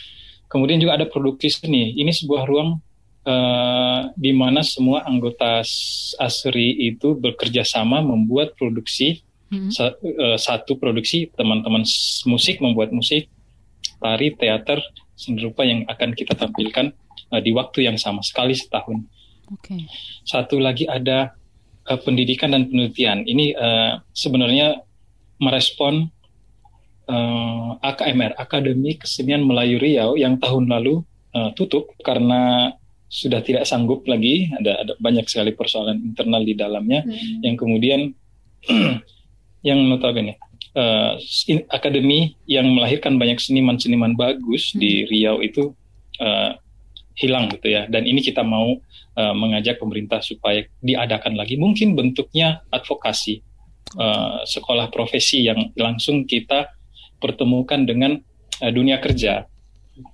Kemudian 0.49 0.79
juga 0.81 0.97
ada 0.97 1.07
produksi 1.11 1.53
seni. 1.53 1.93
Ini 1.99 2.09
sebuah 2.15 2.49
ruang 2.49 2.81
uh, 3.27 4.01
di 4.17 4.33
mana 4.33 4.65
semua 4.65 5.05
anggota 5.05 5.61
ASRI 6.17 6.89
itu 6.89 7.19
bekerja 7.19 7.67
sama 7.67 8.01
membuat 8.01 8.57
produksi 8.57 9.21
hmm. 9.53 9.69
sa 9.75 9.93
uh, 9.93 10.39
satu 10.41 10.81
produksi 10.81 11.29
teman-teman 11.37 11.85
musik 12.31 12.65
membuat 12.65 12.95
musik, 12.95 13.29
tari, 14.01 14.33
teater, 14.39 14.81
seni 15.19 15.43
rupa 15.43 15.67
yang 15.67 15.85
akan 15.91 16.15
kita 16.15 16.33
tampilkan 16.39 16.95
uh, 17.33 17.41
di 17.41 17.51
waktu 17.53 17.89
yang 17.89 17.97
sama 18.01 18.25
sekali 18.25 18.57
setahun. 18.57 19.05
Okay. 19.61 19.89
Satu 20.29 20.61
lagi 20.61 20.85
ada 20.85 21.33
uh, 21.89 22.01
pendidikan 22.01 22.53
dan 22.53 22.69
penelitian 22.69 23.25
ini 23.25 23.57
uh, 23.57 24.01
sebenarnya 24.13 24.85
merespon 25.41 26.11
uh, 27.09 27.81
AKMR 27.81 28.37
Akademi 28.37 29.01
Kesenian 29.01 29.43
Melayu 29.47 29.81
Riau 29.81 30.15
yang 30.21 30.37
tahun 30.37 30.69
lalu 30.69 31.01
uh, 31.33 31.51
tutup 31.57 31.95
karena 32.05 32.73
sudah 33.09 33.41
tidak 33.41 33.65
sanggup 33.65 34.05
lagi 34.05 34.53
ada 34.53 34.85
ada 34.85 34.93
banyak 35.01 35.25
sekali 35.25 35.57
persoalan 35.57 35.97
internal 36.13 36.45
di 36.45 36.53
dalamnya 36.53 37.01
hmm. 37.09 37.41
yang 37.41 37.57
kemudian 37.57 38.13
yang 39.69 39.81
notabene 39.89 40.37
uh, 40.77 41.17
akademi 41.73 42.37
yang 42.45 42.69
melahirkan 42.69 43.17
banyak 43.17 43.41
seniman-seniman 43.41 44.13
bagus 44.13 44.77
hmm. 44.77 44.79
di 44.79 44.93
Riau 45.09 45.41
itu 45.41 45.73
uh, 46.21 46.53
hilang 47.19 47.51
gitu 47.51 47.67
ya. 47.75 47.91
Dan 47.91 48.07
ini 48.07 48.23
kita 48.23 48.47
mau 48.47 48.79
uh, 49.19 49.35
mengajak 49.35 49.83
pemerintah 49.83 50.23
supaya 50.23 50.63
diadakan 50.79 51.35
lagi. 51.35 51.59
Mungkin 51.59 51.99
bentuknya 51.99 52.63
advokasi. 52.71 53.43
Uh, 53.99 54.45
sekolah 54.45 54.93
profesi 54.93 55.49
yang 55.49 55.73
langsung 55.75 56.29
kita 56.29 56.69
pertemukan 57.19 57.83
dengan 57.89 58.21
uh, 58.63 58.71
dunia 58.71 59.03
kerja. 59.03 59.51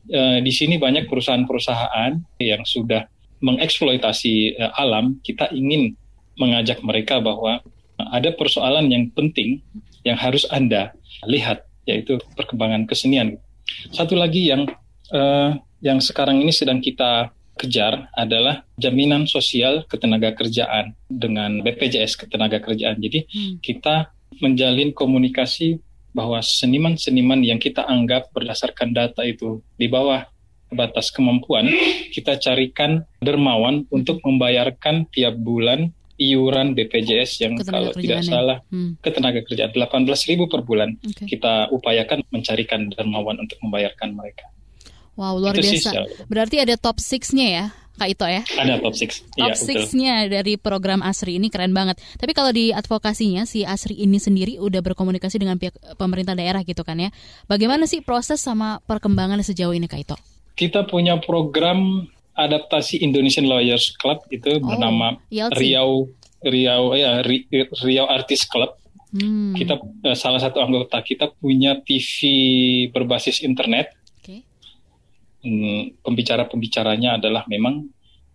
Uh, 0.08 0.40
di 0.40 0.48
sini 0.48 0.80
banyak 0.80 1.04
perusahaan-perusahaan 1.10 2.16
yang 2.40 2.62
sudah 2.64 3.04
mengeksploitasi 3.44 4.56
uh, 4.56 4.72
alam. 4.80 5.20
Kita 5.20 5.52
ingin 5.52 5.92
mengajak 6.40 6.80
mereka 6.82 7.20
bahwa 7.20 7.60
ada 7.98 8.34
persoalan 8.34 8.90
yang 8.90 9.06
penting 9.14 9.62
yang 10.02 10.18
harus 10.18 10.42
anda 10.50 10.90
lihat 11.30 11.66
yaitu 11.84 12.18
perkembangan 12.34 12.88
kesenian. 12.88 13.36
Satu 13.92 14.16
lagi 14.16 14.50
yang 14.50 14.68
uh, 15.12 15.56
yang 15.84 16.00
sekarang 16.00 16.40
ini 16.40 16.48
sedang 16.48 16.80
kita 16.80 17.28
kejar 17.60 18.10
adalah 18.16 18.64
jaminan 18.80 19.28
sosial 19.28 19.84
ketenaga 19.86 20.34
kerjaan 20.34 20.96
dengan 21.06 21.60
BPJS 21.60 22.18
ketenaga 22.18 22.58
kerjaan. 22.58 22.98
Jadi 22.98 23.28
hmm. 23.28 23.62
kita 23.62 24.10
menjalin 24.42 24.90
komunikasi 24.90 25.78
bahwa 26.16 26.42
seniman-seniman 26.42 27.44
yang 27.44 27.60
kita 27.60 27.86
anggap 27.86 28.32
berdasarkan 28.34 28.96
data 28.96 29.22
itu 29.22 29.62
di 29.78 29.86
bawah 29.86 30.26
batas 30.74 31.14
kemampuan, 31.14 31.70
kita 32.16 32.40
carikan 32.40 33.06
dermawan 33.22 33.86
untuk 33.94 34.18
membayarkan 34.26 35.06
tiap 35.14 35.38
bulan 35.38 35.94
iuran 36.18 36.78
BPJS 36.78 37.42
yang 37.42 37.58
ketenaga 37.58 37.90
kalau 37.90 37.92
tidak 37.98 38.20
ya? 38.22 38.26
salah 38.26 38.58
hmm. 38.70 39.02
ketenaga 39.02 39.42
kerjaan 39.46 39.70
18.000 39.74 40.50
per 40.50 40.60
bulan. 40.62 40.90
Okay. 41.02 41.36
Kita 41.36 41.70
upayakan 41.74 42.22
mencarikan 42.30 42.90
dermawan 42.90 43.42
untuk 43.42 43.58
membayarkan 43.62 44.14
mereka. 44.14 44.46
Wow, 45.14 45.38
luar 45.38 45.54
itu 45.54 45.70
biasa. 45.70 45.90
Sih, 45.94 46.26
Berarti 46.26 46.56
ada 46.58 46.74
top 46.74 46.98
6-nya 46.98 47.46
ya, 47.46 47.64
Kak 47.94 48.08
Ito 48.10 48.26
ya? 48.26 48.42
Ada 48.58 48.82
top 48.82 48.94
6. 48.98 49.38
Top 49.38 49.54
6-nya 49.54 50.26
ya, 50.26 50.42
dari 50.42 50.58
program 50.58 51.00
ASRI 51.06 51.38
ini 51.38 51.46
keren 51.54 51.70
banget. 51.70 52.02
Tapi 52.18 52.34
kalau 52.34 52.50
di 52.50 52.74
advokasinya, 52.74 53.46
si 53.46 53.62
ASRI 53.62 54.02
ini 54.02 54.18
sendiri 54.18 54.58
udah 54.58 54.82
berkomunikasi 54.82 55.38
dengan 55.38 55.62
pihak 55.62 55.78
pemerintah 55.94 56.34
daerah 56.34 56.66
gitu 56.66 56.82
kan 56.82 56.98
ya. 56.98 57.14
Bagaimana 57.46 57.86
sih 57.86 58.02
proses 58.02 58.42
sama 58.42 58.82
perkembangan 58.82 59.38
sejauh 59.46 59.70
ini 59.70 59.86
Kak 59.86 60.00
Ito? 60.02 60.16
Kita 60.58 60.86
punya 60.90 61.22
program 61.22 62.10
adaptasi 62.34 62.98
Indonesian 62.98 63.46
Lawyers 63.46 63.94
Club 63.94 64.26
itu 64.34 64.58
oh, 64.58 64.62
bernama 64.62 65.18
ILC. 65.30 65.54
Riau 65.54 66.10
Riau 66.44 66.92
ya 66.98 67.22
Riau 67.82 68.06
Artist 68.10 68.50
Club. 68.50 68.74
Hmm. 69.14 69.54
Kita 69.54 69.78
eh, 69.78 70.18
salah 70.18 70.42
satu 70.42 70.58
anggota 70.58 70.98
kita 70.98 71.30
punya 71.38 71.78
TV 71.86 72.18
berbasis 72.90 73.46
internet 73.46 73.94
pembicara-pembicaranya 76.00 77.20
adalah 77.20 77.44
memang 77.46 77.84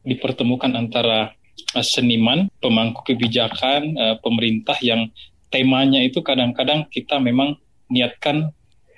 dipertemukan 0.06 0.72
antara 0.78 1.34
uh, 1.76 1.86
seniman, 1.86 2.48
pemangku 2.62 3.04
kebijakan, 3.04 3.98
uh, 3.98 4.16
pemerintah 4.22 4.78
yang 4.80 5.10
temanya 5.50 6.00
itu 6.06 6.22
kadang-kadang 6.22 6.86
kita 6.94 7.18
memang 7.18 7.58
niatkan 7.90 8.54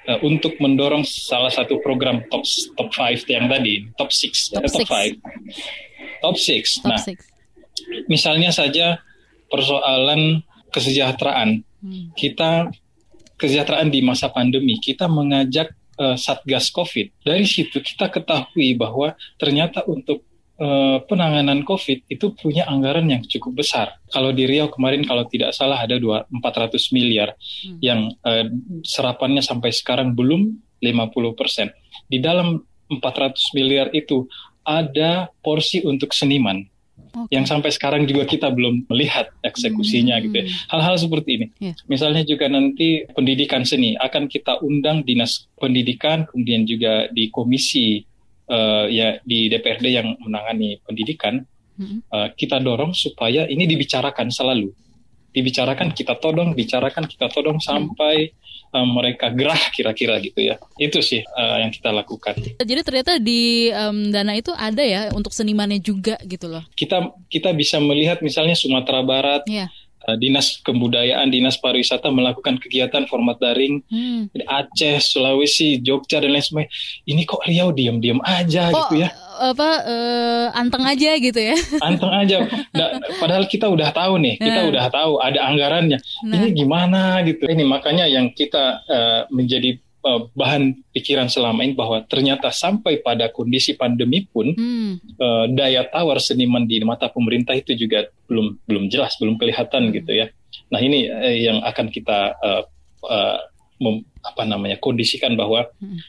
uh, 0.07 0.19
untuk 0.21 0.59
mendorong 0.59 1.07
salah 1.07 1.49
satu 1.49 1.79
program 1.79 2.27
top 2.27 2.43
top 2.75 2.89
five 2.91 3.23
yang 3.31 3.47
tadi 3.47 3.87
top 3.95 4.11
six 4.11 4.51
top, 4.51 4.67
top 4.67 4.87
five 4.87 5.15
top 6.19 6.35
six. 6.35 6.77
Top 6.83 6.91
nah, 6.91 6.99
six. 6.99 7.17
misalnya 8.11 8.51
saja 8.51 8.99
persoalan 9.47 10.43
kesejahteraan 10.71 11.63
hmm. 11.63 12.15
kita 12.15 12.71
kesejahteraan 13.39 13.89
di 13.89 14.03
masa 14.05 14.29
pandemi 14.29 14.77
kita 14.77 15.07
mengajak 15.09 15.73
uh, 16.01 16.17
Satgas 16.17 16.73
COVID. 16.73 17.21
Dari 17.21 17.45
situ 17.45 17.77
kita 17.77 18.09
ketahui 18.09 18.73
bahwa 18.73 19.13
ternyata 19.37 19.85
untuk 19.85 20.25
uh, 20.57 20.97
penanganan 21.05 21.61
COVID 21.61 22.09
itu 22.09 22.33
punya 22.33 22.65
anggaran 22.65 23.05
yang 23.05 23.21
cukup 23.21 23.61
besar. 23.61 24.01
Kalau 24.09 24.33
di 24.33 24.49
Riau 24.49 24.73
kemarin 24.73 25.05
kalau 25.05 25.29
tidak 25.29 25.53
salah 25.53 25.77
ada 25.77 26.01
2, 26.01 26.33
400 26.33 26.95
miliar 26.97 27.37
hmm. 27.37 27.77
yang 27.79 28.09
uh, 28.25 28.49
serapannya 28.81 29.45
sampai 29.45 29.69
sekarang 29.69 30.17
belum 30.17 30.57
50 30.81 31.37
persen. 31.37 31.69
Di 32.09 32.17
dalam 32.17 32.57
400 32.89 33.37
miliar 33.53 33.93
itu 33.93 34.25
ada 34.61 35.29
porsi 35.41 35.81
untuk 35.85 36.13
seniman 36.13 36.70
okay. 37.13 37.31
yang 37.35 37.45
sampai 37.45 37.69
sekarang 37.71 38.03
juga 38.07 38.23
kita 38.25 38.49
belum 38.51 38.87
melihat 38.87 39.31
eksekusinya 39.43 40.17
hmm. 40.17 40.23
gitu 40.27 40.35
ya. 40.41 40.45
Hal-hal 40.71 40.95
seperti 40.97 41.29
ini. 41.37 41.47
Yeah. 41.59 41.75
Misalnya 41.87 42.23
juga 42.23 42.47
nanti 42.47 43.05
pendidikan 43.11 43.67
seni 43.67 43.95
akan 43.99 44.27
kita 44.31 44.63
undang 44.63 45.03
dinas 45.03 45.47
pendidikan 45.59 46.25
kemudian 46.27 46.63
juga 46.65 47.07
di 47.11 47.29
komisi 47.29 48.01
uh, 48.51 48.85
ya 48.87 49.19
di 49.23 49.47
DPRD 49.51 49.85
yang 49.91 50.07
menangani 50.19 50.79
pendidikan 50.83 51.43
hmm. 51.79 52.07
uh, 52.11 52.29
kita 52.35 52.59
dorong 52.59 52.91
supaya 52.95 53.47
ini 53.47 53.67
dibicarakan 53.67 54.31
selalu. 54.31 54.71
Dibicarakan 55.31 55.95
kita 55.95 56.19
todong, 56.19 56.51
bicarakan 56.51 57.07
kita 57.07 57.31
todong 57.31 57.63
sampai 57.63 58.35
uh, 58.73 58.87
mereka 58.87 59.29
gerah 59.31 59.59
kira-kira 59.75 60.17
gitu 60.23 60.39
ya. 60.41 60.55
Itu 60.79 61.03
sih 61.03 61.21
uh, 61.23 61.57
yang 61.61 61.71
kita 61.71 61.91
lakukan. 61.91 62.35
Jadi 62.59 62.81
ternyata 62.81 63.19
di 63.19 63.69
um, 63.71 64.09
dana 64.09 64.33
itu 64.35 64.51
ada 64.55 64.81
ya 64.81 65.11
untuk 65.13 65.35
senimannya 65.35 65.79
juga 65.83 66.17
gitu 66.25 66.47
loh. 66.47 66.63
Kita 66.75 67.11
kita 67.27 67.51
bisa 67.53 67.77
melihat 67.83 68.23
misalnya 68.23 68.55
Sumatera 68.57 69.03
Barat. 69.03 69.43
Yeah. 69.47 69.69
Uh, 70.01 70.17
Dinas 70.17 70.57
Kebudayaan, 70.65 71.29
Dinas 71.29 71.61
Pariwisata 71.61 72.09
melakukan 72.09 72.57
kegiatan 72.57 73.05
format 73.05 73.37
daring 73.37 73.85
hmm. 73.85 74.33
Aceh, 74.49 74.97
Sulawesi, 74.97 75.77
Jogja 75.77 76.17
dan 76.17 76.33
lain 76.33 76.41
sebagainya. 76.41 76.73
Ini 77.05 77.21
kok 77.29 77.45
Riau 77.45 77.69
diam-diam 77.69 78.17
aja 78.25 78.73
oh, 78.73 78.89
gitu 78.89 79.05
ya? 79.05 79.09
Apa 79.41 79.69
uh, 79.85 80.45
anteng 80.57 80.85
aja 80.85 81.17
gitu 81.21 81.37
ya? 81.37 81.53
Anteng 81.87 82.13
aja. 82.13 82.49
Nah, 82.73 82.97
padahal 83.21 83.45
kita 83.45 83.69
udah 83.69 83.93
tahu 83.93 84.17
nih, 84.21 84.41
kita 84.41 84.61
nah. 84.65 84.69
udah 84.69 84.85
tahu 84.89 85.11
ada 85.21 85.39
anggarannya. 85.45 85.99
Nah. 86.25 86.35
Ini 86.37 86.47
gimana 86.53 87.21
gitu? 87.21 87.45
Ini 87.45 87.61
makanya 87.65 88.09
yang 88.09 88.33
kita 88.33 88.81
uh, 88.85 89.21
menjadi 89.29 89.77
uh, 90.03 90.27
bahan 90.33 90.81
pikiran 90.91 91.29
selama 91.29 91.63
ini 91.65 91.73
bahwa 91.77 92.03
ternyata 92.05 92.49
sampai 92.49 92.99
pada 93.01 93.29
kondisi 93.29 93.77
pandemi 93.77 94.25
pun 94.25 94.53
hmm. 94.53 95.17
uh, 95.17 95.45
daya 95.53 95.85
tawar 95.87 96.17
seniman 96.17 96.65
di 96.65 96.81
mata 96.81 97.07
pemerintah 97.09 97.53
itu 97.53 97.77
juga 97.77 98.09
belum 98.27 98.65
belum 98.65 98.83
jelas, 98.89 99.17
belum 99.21 99.37
kelihatan 99.37 99.89
hmm. 99.89 99.93
gitu 100.01 100.11
ya. 100.11 100.27
Nah 100.73 100.79
ini 100.81 101.07
uh, 101.07 101.35
yang 101.35 101.57
akan 101.63 101.87
kita 101.93 102.19
uh, 102.37 102.63
uh, 103.05 103.39
mem, 103.81 104.05
apa 104.21 104.43
namanya 104.45 104.77
kondisikan 104.81 105.37
bahwa 105.37 105.69
hmm. 105.79 105.99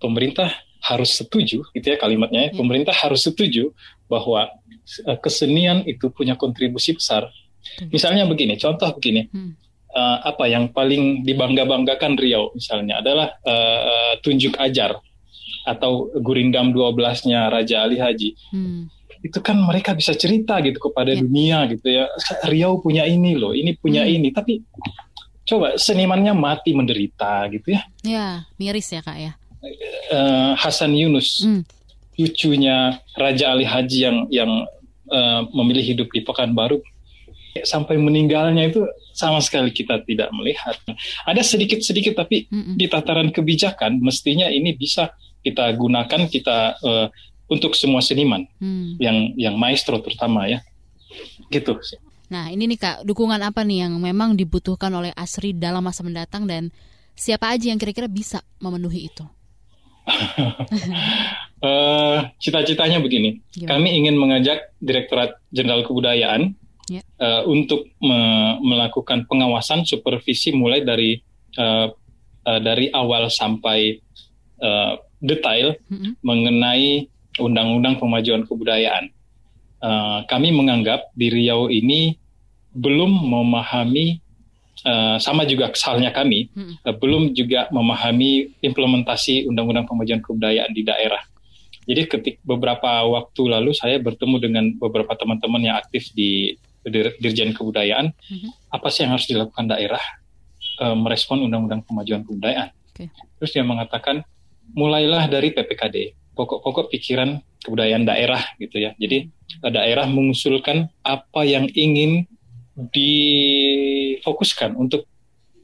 pemerintah 0.00 0.52
harus 0.82 1.14
setuju, 1.14 1.62
gitu 1.70 1.86
ya 1.86 1.96
kalimatnya. 2.00 2.48
Ya. 2.48 2.50
Hmm. 2.52 2.58
Pemerintah 2.66 2.96
harus 2.96 3.22
setuju 3.22 3.70
bahwa 4.10 4.50
uh, 5.06 5.18
kesenian 5.22 5.86
itu 5.86 6.10
punya 6.10 6.34
kontribusi 6.34 6.96
besar. 6.96 7.30
Hmm. 7.78 7.88
Misalnya 7.94 8.26
begini, 8.26 8.58
contoh 8.58 8.90
begini. 8.98 9.30
Hmm 9.30 9.61
uh, 9.92 10.18
apa 10.24 10.48
yang 10.48 10.72
paling 10.72 11.22
dibangga-banggakan 11.22 12.16
Riau 12.16 12.50
misalnya 12.56 13.04
adalah 13.04 13.28
uh, 13.44 14.18
tunjuk 14.24 14.56
ajar 14.58 14.96
atau 15.62 16.10
Gurindam 16.18 16.74
12-nya 16.74 17.46
Raja 17.52 17.86
Ali 17.86 18.02
Haji. 18.02 18.34
Hmm. 18.50 18.90
Itu 19.22 19.38
kan 19.38 19.54
mereka 19.54 19.94
bisa 19.94 20.10
cerita 20.18 20.58
gitu 20.58 20.90
kepada 20.90 21.14
yeah. 21.14 21.22
dunia 21.22 21.58
gitu 21.70 21.86
ya. 21.86 22.10
Riau 22.50 22.82
punya 22.82 23.06
ini 23.06 23.38
loh, 23.38 23.54
ini 23.54 23.78
punya 23.78 24.02
hmm. 24.02 24.14
ini. 24.18 24.28
Tapi 24.34 24.58
coba 25.46 25.78
senimannya 25.78 26.34
mati 26.34 26.74
menderita 26.74 27.46
gitu 27.54 27.78
ya. 27.78 27.82
Ya, 28.02 28.26
miris 28.58 28.90
ya 28.90 29.02
Kak 29.04 29.18
ya. 29.18 29.32
Uh, 30.10 30.58
Hasan 30.58 30.90
Yunus, 30.98 31.46
hmm. 31.46 31.62
cucunya 32.18 32.98
Raja 33.14 33.54
Ali 33.54 33.62
Haji 33.62 33.98
yang 34.02 34.18
yang 34.26 34.50
uh, 35.06 35.46
memilih 35.54 35.94
hidup 35.94 36.10
di 36.10 36.26
Pekanbaru 36.26 36.82
sampai 37.62 38.00
meninggalnya 38.00 38.66
itu 38.66 38.82
sama 39.22 39.38
sekali 39.38 39.70
kita 39.70 40.02
tidak 40.02 40.34
melihat. 40.34 40.74
Ada 41.30 41.46
sedikit-sedikit 41.46 42.18
tapi 42.18 42.50
mm 42.50 42.62
-mm. 42.62 42.74
di 42.74 42.86
tataran 42.90 43.30
kebijakan 43.30 44.02
mestinya 44.02 44.50
ini 44.50 44.74
bisa 44.74 45.14
kita 45.46 45.70
gunakan 45.78 46.26
kita 46.26 46.58
uh, 46.82 47.06
untuk 47.46 47.78
semua 47.78 48.02
seniman 48.02 48.42
mm. 48.58 48.98
yang 48.98 49.16
yang 49.38 49.54
maestro 49.54 50.02
terutama 50.02 50.50
ya. 50.50 50.58
Gitu 51.46 51.78
sih. 51.86 52.02
Nah, 52.32 52.48
ini 52.48 52.64
nih 52.64 52.80
Kak, 52.80 52.96
dukungan 53.04 53.38
apa 53.44 53.60
nih 53.60 53.84
yang 53.84 53.92
memang 54.00 54.32
dibutuhkan 54.32 54.88
oleh 54.88 55.12
Asri 55.12 55.52
dalam 55.52 55.84
masa 55.84 56.00
mendatang 56.00 56.48
dan 56.48 56.72
siapa 57.12 57.52
aja 57.52 57.68
yang 57.68 57.76
kira-kira 57.76 58.08
bisa 58.08 58.40
memenuhi 58.56 59.12
itu? 59.12 59.24
uh, 61.62 62.18
cita-citanya 62.42 63.04
begini. 63.04 63.36
Gimana? 63.52 63.76
Kami 63.76 63.88
ingin 64.00 64.16
mengajak 64.16 64.72
Direktorat 64.80 65.36
Jenderal 65.52 65.84
Kebudayaan 65.84 66.56
yeah. 66.88 67.04
Ya. 67.18 67.22
uh, 67.22 67.42
untuk 67.46 67.86
me 68.02 68.56
melakukan 68.62 69.26
pengawasan 69.26 69.84
supervisi 69.86 70.54
mulai 70.54 70.82
dari 70.82 71.18
uh, 71.58 71.90
uh, 72.46 72.60
dari 72.62 72.90
awal 72.90 73.30
sampai 73.30 73.98
uh, 74.62 74.98
detail 75.22 75.78
mm 75.86 75.96
-hmm. 75.96 76.12
mengenai 76.22 77.06
undang-undang 77.40 77.96
pemajuan 77.96 78.44
kebudayaan. 78.44 79.08
Uh, 79.82 80.22
kami 80.30 80.54
menganggap 80.54 81.10
di 81.16 81.26
Riau 81.26 81.66
ini 81.66 82.14
belum 82.70 83.10
memahami 83.10 84.22
uh, 84.86 85.18
sama 85.18 85.42
juga 85.42 85.74
kesalnya 85.74 86.14
kami 86.14 86.48
hmm. 86.54 86.86
uh, 86.86 86.94
belum 86.96 87.34
juga 87.34 87.66
memahami 87.74 88.62
implementasi 88.62 89.46
undang-undang 89.50 89.86
pemajuan 89.90 90.22
kebudayaan 90.22 90.70
di 90.70 90.82
daerah. 90.86 91.22
Jadi 91.82 92.06
ketik 92.06 92.36
beberapa 92.46 93.02
waktu 93.10 93.42
lalu 93.42 93.74
saya 93.74 93.98
bertemu 93.98 94.36
dengan 94.38 94.64
beberapa 94.78 95.18
teman-teman 95.18 95.66
yang 95.66 95.76
aktif 95.82 96.14
di 96.14 96.54
Dirjen 96.90 97.54
Kebudayaan, 97.54 98.10
mm-hmm. 98.10 98.74
apa 98.74 98.86
sih 98.90 99.06
yang 99.06 99.14
harus 99.14 99.30
dilakukan 99.30 99.70
daerah 99.70 100.02
uh, 100.82 100.98
merespon 100.98 101.46
Undang-Undang 101.46 101.86
Pemajuan 101.86 102.26
Kebudayaan. 102.26 102.74
Okay. 102.92 103.06
Terus 103.38 103.50
dia 103.54 103.62
mengatakan 103.62 104.26
mulailah 104.74 105.30
dari 105.30 105.54
PPKD, 105.54 106.18
pokok-pokok 106.34 106.90
pikiran 106.90 107.38
kebudayaan 107.62 108.02
daerah 108.02 108.42
gitu 108.58 108.82
ya. 108.82 108.98
Jadi 108.98 109.30
uh, 109.62 109.70
daerah 109.70 110.10
mengusulkan 110.10 110.90
apa 111.06 111.46
yang 111.46 111.70
ingin 111.70 112.26
difokuskan 112.74 114.74
untuk 114.74 115.06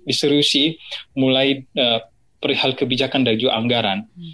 diseriusi 0.06 0.78
mulai 1.18 1.66
uh, 1.76 2.00
perihal 2.38 2.78
kebijakan 2.78 3.26
dan 3.26 3.34
juga 3.36 3.58
anggaran. 3.58 4.06
Hmm. 4.14 4.32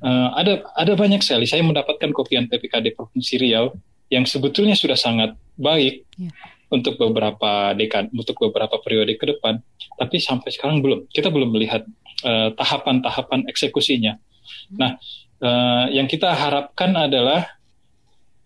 Uh, 0.00 0.28
ada 0.36 0.52
ada 0.76 0.92
banyak 0.96 1.20
sekali. 1.20 1.44
Saya 1.44 1.64
mendapatkan 1.64 2.12
kopian 2.12 2.48
PPKD 2.48 2.96
Provinsi 2.96 3.36
Riau 3.40 3.72
yang 4.10 4.26
sebetulnya 4.26 4.74
sudah 4.74 4.98
sangat 4.98 5.38
baik 5.54 6.04
yeah. 6.18 6.34
untuk 6.68 6.98
beberapa 6.98 7.72
dekan, 7.78 8.10
untuk 8.10 8.36
beberapa 8.42 8.82
periode 8.82 9.14
ke 9.14 9.24
depan, 9.30 9.62
tapi 9.96 10.18
sampai 10.18 10.50
sekarang 10.50 10.82
belum. 10.82 11.06
Kita 11.08 11.30
belum 11.30 11.54
melihat 11.54 11.86
eh, 12.26 12.50
tahapan-tahapan 12.58 13.46
uh, 13.46 13.50
eksekusinya. 13.50 14.18
Hmm. 14.18 14.76
Nah, 14.76 14.90
uh, 15.40 15.86
yang 15.94 16.10
kita 16.10 16.34
harapkan 16.34 16.90
adalah 16.98 17.46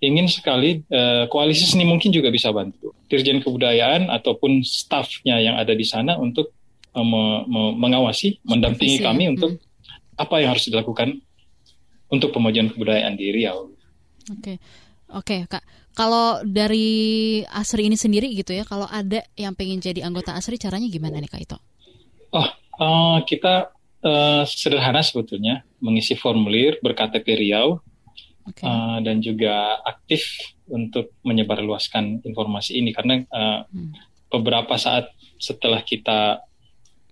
ingin 0.05 0.29
sekali 0.29 0.85
uh, 0.93 1.25
koalisi 1.33 1.65
seni 1.65 1.89
mungkin 1.89 2.13
juga 2.13 2.29
bisa 2.29 2.53
bantu 2.53 2.93
Dirjen 3.09 3.41
Kebudayaan 3.41 4.13
ataupun 4.13 4.61
stafnya 4.61 5.41
yang 5.41 5.57
ada 5.57 5.73
di 5.73 5.89
sana 5.89 6.21
untuk 6.21 6.53
uh, 6.93 7.01
me 7.01 7.49
me 7.49 7.63
mengawasi, 7.73 8.37
mendampingi 8.45 9.01
kami 9.01 9.33
untuk 9.33 9.57
hmm. 9.57 10.21
apa 10.21 10.45
yang 10.45 10.53
harus 10.53 10.69
dilakukan 10.69 11.25
untuk 12.13 12.37
pemajuan 12.37 12.69
kebudayaan 12.69 13.17
di 13.17 13.33
Riau. 13.33 13.73
Oke. 14.29 14.41
Okay. 14.45 14.57
Oke, 15.15 15.47
Kak. 15.47 15.63
Kalau 15.95 16.43
dari 16.43 17.41
Asri 17.47 17.87
ini 17.87 17.95
sendiri 17.95 18.27
gitu 18.35 18.51
ya, 18.51 18.67
kalau 18.67 18.91
ada 18.91 19.23
yang 19.39 19.55
pengen 19.55 19.79
jadi 19.79 20.03
anggota 20.03 20.35
Asri, 20.35 20.59
caranya 20.59 20.91
gimana 20.91 21.23
nih 21.23 21.31
Kak 21.31 21.43
Ito? 21.47 21.59
Oh, 22.35 22.49
uh, 22.83 23.19
kita 23.23 23.71
uh, 24.03 24.43
sederhana 24.43 25.07
sebetulnya, 25.07 25.63
mengisi 25.79 26.19
formulir 26.19 26.83
berKTP 26.83 27.39
Riau, 27.39 27.79
okay. 28.43 28.67
uh, 28.67 28.99
dan 29.07 29.23
juga 29.23 29.79
aktif 29.87 30.35
untuk 30.67 31.15
menyebarluaskan 31.23 32.27
informasi 32.27 32.83
ini 32.83 32.91
karena 32.91 33.23
uh, 33.31 33.63
hmm. 33.71 33.95
beberapa 34.35 34.75
saat 34.75 35.15
setelah 35.39 35.79
kita 35.87 36.43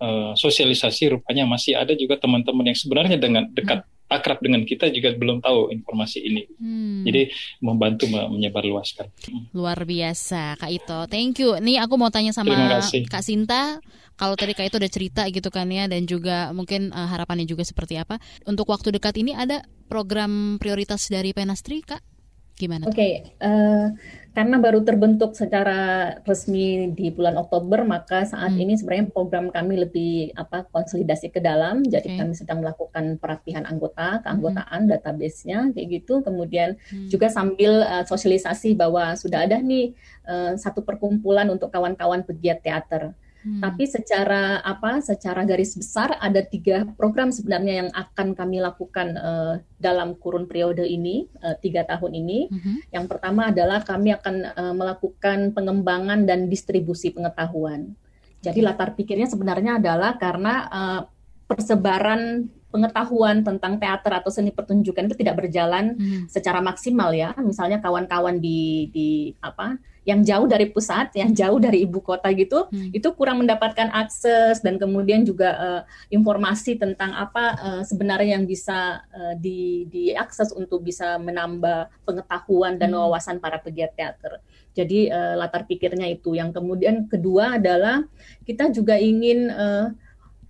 uh, 0.03 0.35
sosialisasi, 0.35 1.15
rupanya 1.15 1.47
masih 1.47 1.79
ada 1.79 1.95
juga 1.95 2.19
teman-teman 2.19 2.67
yang 2.67 2.79
sebenarnya 2.79 3.15
dengan 3.15 3.47
dekat 3.55 3.87
hmm 3.87 3.91
akrab 4.12 4.38
dengan 4.44 4.62
kita 4.68 4.92
juga 4.92 5.16
belum 5.16 5.40
tahu 5.40 5.72
informasi 5.72 6.18
ini. 6.22 6.42
Hmm. 6.61 7.03
Jadi 7.09 7.33
membantu 7.64 8.07
menyebarluaskan. 8.12 9.09
Luar 9.57 9.83
biasa 9.83 10.61
Kak 10.61 10.70
Ito. 10.70 11.01
Thank 11.09 11.40
you. 11.40 11.57
Nih 11.59 11.81
aku 11.81 11.96
mau 11.96 12.12
tanya 12.12 12.37
sama 12.37 12.53
Kak 12.85 13.25
Sinta. 13.25 13.81
Kalau 14.20 14.37
tadi 14.37 14.53
Kak 14.53 14.68
Ito 14.68 14.77
udah 14.79 14.92
cerita 14.92 15.22
gitu 15.33 15.48
kan 15.48 15.66
ya 15.72 15.88
dan 15.88 16.05
juga 16.05 16.53
mungkin 16.53 16.92
uh, 16.92 17.09
harapannya 17.09 17.48
juga 17.48 17.64
seperti 17.64 17.96
apa. 17.96 18.20
Untuk 18.44 18.68
waktu 18.68 18.92
dekat 18.92 19.16
ini 19.18 19.33
ada 19.33 19.64
program 19.88 20.61
prioritas 20.61 21.09
dari 21.09 21.33
Penastri 21.33 21.81
Kak? 21.81 22.12
Gimana? 22.53 22.85
Oke, 22.85 22.95
okay, 22.95 23.12
uh, 23.41 23.49
eh, 23.49 23.87
karena 24.33 24.57
baru 24.61 24.85
terbentuk 24.85 25.37
secara 25.37 26.09
resmi 26.25 26.88
di 26.93 27.09
bulan 27.12 27.37
Oktober, 27.41 27.85
maka 27.85 28.25
saat 28.29 28.53
hmm. 28.57 28.62
ini 28.65 28.73
sebenarnya 28.77 29.07
program 29.12 29.49
kami 29.49 29.81
lebih 29.81 30.33
apa 30.37 30.69
konsolidasi 30.69 31.33
ke 31.33 31.41
dalam. 31.41 31.85
Jadi 31.85 32.12
okay. 32.12 32.19
kami 32.21 32.33
sedang 32.37 32.65
melakukan 32.65 33.21
perapihan 33.21 33.65
anggota, 33.65 34.21
keanggotaan, 34.25 34.85
hmm. 34.85 34.91
database-nya 34.93 35.59
kayak 35.77 35.88
gitu. 36.01 36.21
Kemudian 36.21 36.77
hmm. 36.93 37.09
juga 37.12 37.33
sambil 37.33 37.85
uh, 37.85 38.05
sosialisasi 38.05 38.77
bahwa 38.77 39.17
sudah 39.17 39.49
ada 39.49 39.61
nih 39.61 39.93
uh, 40.29 40.57
satu 40.57 40.85
perkumpulan 40.85 41.49
untuk 41.53 41.73
kawan-kawan 41.73 42.25
pegiat 42.25 42.65
teater. 42.65 43.17
Hmm. 43.42 43.59
Tapi 43.59 43.85
secara 43.90 44.62
apa? 44.62 45.02
Secara 45.02 45.42
garis 45.42 45.74
besar 45.74 46.14
ada 46.22 46.40
tiga 46.46 46.87
program 46.94 47.35
sebenarnya 47.35 47.85
yang 47.87 47.90
akan 47.90 48.38
kami 48.38 48.62
lakukan 48.62 49.18
uh, 49.18 49.55
dalam 49.83 50.14
kurun 50.14 50.46
periode 50.46 50.87
ini 50.87 51.26
uh, 51.42 51.59
tiga 51.59 51.83
tahun 51.83 52.14
ini. 52.22 52.38
Hmm. 52.48 52.78
Yang 52.94 53.05
pertama 53.11 53.50
adalah 53.50 53.83
kami 53.83 54.14
akan 54.14 54.37
uh, 54.55 54.74
melakukan 54.74 55.50
pengembangan 55.52 56.22
dan 56.22 56.46
distribusi 56.46 57.11
pengetahuan. 57.11 57.98
Jadi 58.42 58.59
latar 58.62 58.94
pikirnya 58.94 59.31
sebenarnya 59.31 59.78
adalah 59.78 60.18
karena 60.18 60.55
uh, 60.70 61.00
persebaran 61.46 62.46
pengetahuan 62.72 63.44
tentang 63.44 63.76
teater 63.76 64.16
atau 64.16 64.33
seni 64.33 64.48
pertunjukan 64.48 65.12
itu 65.12 65.16
tidak 65.20 65.44
berjalan 65.44 65.98
hmm. 65.98 66.31
secara 66.31 66.64
maksimal 66.64 67.12
ya. 67.12 67.37
Misalnya 67.42 67.83
kawan-kawan 67.83 68.40
di 68.40 68.88
di 68.94 69.09
apa 69.44 69.76
yang 70.03 70.27
jauh 70.27 70.51
dari 70.51 70.67
pusat, 70.67 71.15
yang 71.15 71.31
jauh 71.31 71.62
dari 71.62 71.87
ibu 71.87 72.03
kota 72.03 72.27
gitu, 72.35 72.67
hmm. 72.67 72.91
itu 72.91 73.09
kurang 73.15 73.47
mendapatkan 73.47 73.87
akses 73.95 74.59
dan 74.59 74.75
kemudian 74.75 75.23
juga 75.23 75.51
uh, 75.55 75.83
informasi 76.11 76.75
tentang 76.75 77.15
apa 77.15 77.45
uh, 77.62 77.83
sebenarnya 77.87 78.38
yang 78.38 78.47
bisa 78.47 79.07
uh, 79.15 79.35
di 79.38 79.87
diakses 79.87 80.51
untuk 80.51 80.83
bisa 80.83 81.23
menambah 81.23 81.87
pengetahuan 82.03 82.83
dan 82.83 82.91
hmm. 82.95 82.99
wawasan 82.99 83.38
para 83.38 83.62
pegiat 83.62 83.95
teater. 83.95 84.43
Jadi 84.75 85.07
uh, 85.07 85.38
latar 85.38 85.71
pikirnya 85.71 86.11
itu. 86.11 86.35
Yang 86.35 86.59
kemudian 86.59 87.07
kedua 87.07 87.62
adalah 87.62 88.03
kita 88.43 88.75
juga 88.75 88.99
ingin 88.99 89.55
uh, 89.55 89.95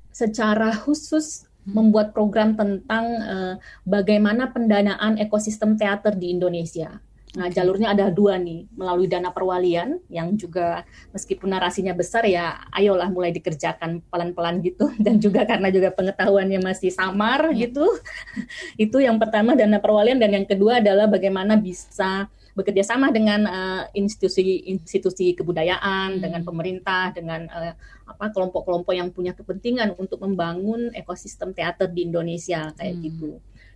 secara 0.09 0.73
khusus 0.73 1.45
hmm. 1.45 1.77
membuat 1.77 2.17
program 2.17 2.57
tentang 2.57 3.05
uh, 3.21 3.55
bagaimana 3.85 4.49
pendanaan 4.49 5.21
ekosistem 5.21 5.77
teater 5.77 6.17
di 6.17 6.33
Indonesia. 6.33 7.05
Nah, 7.33 7.49
jalurnya 7.49 7.97
ada 7.97 8.13
dua 8.13 8.37
nih, 8.37 8.69
melalui 8.77 9.09
dana 9.09 9.33
perwalian 9.33 9.97
yang 10.13 10.37
juga 10.37 10.85
meskipun 11.17 11.49
narasinya 11.49 11.97
besar 11.97 12.29
ya, 12.29 12.61
ayolah 12.69 13.09
mulai 13.09 13.33
dikerjakan 13.33 14.05
pelan-pelan 14.13 14.61
gitu 14.61 14.93
dan 15.05 15.17
juga 15.17 15.49
karena 15.49 15.73
juga 15.73 15.89
pengetahuannya 15.97 16.61
masih 16.61 16.93
samar 16.93 17.57
ya. 17.57 17.69
gitu. 17.69 17.89
Itu 18.85 19.01
yang 19.01 19.17
pertama 19.17 19.57
dana 19.57 19.81
perwalian 19.81 20.21
dan 20.21 20.37
yang 20.37 20.45
kedua 20.45 20.85
adalah 20.85 21.09
bagaimana 21.09 21.57
bisa 21.57 22.29
bekerja 22.53 22.85
sama 22.85 23.09
dengan 23.09 23.49
institusi-institusi 23.97 25.33
uh, 25.33 25.37
kebudayaan, 25.41 26.21
hmm. 26.21 26.21
dengan 26.21 26.43
pemerintah, 26.45 27.09
dengan 27.17 27.49
uh, 27.49 27.73
apa 28.05 28.29
kelompok-kelompok 28.29 28.93
yang 28.93 29.09
punya 29.09 29.33
kepentingan 29.33 29.97
untuk 29.97 30.21
membangun 30.21 30.93
ekosistem 30.93 31.57
teater 31.57 31.89
di 31.89 32.05
Indonesia 32.05 32.69
kayak 32.77 32.93
hmm. 32.93 33.05
gitu. 33.09 33.31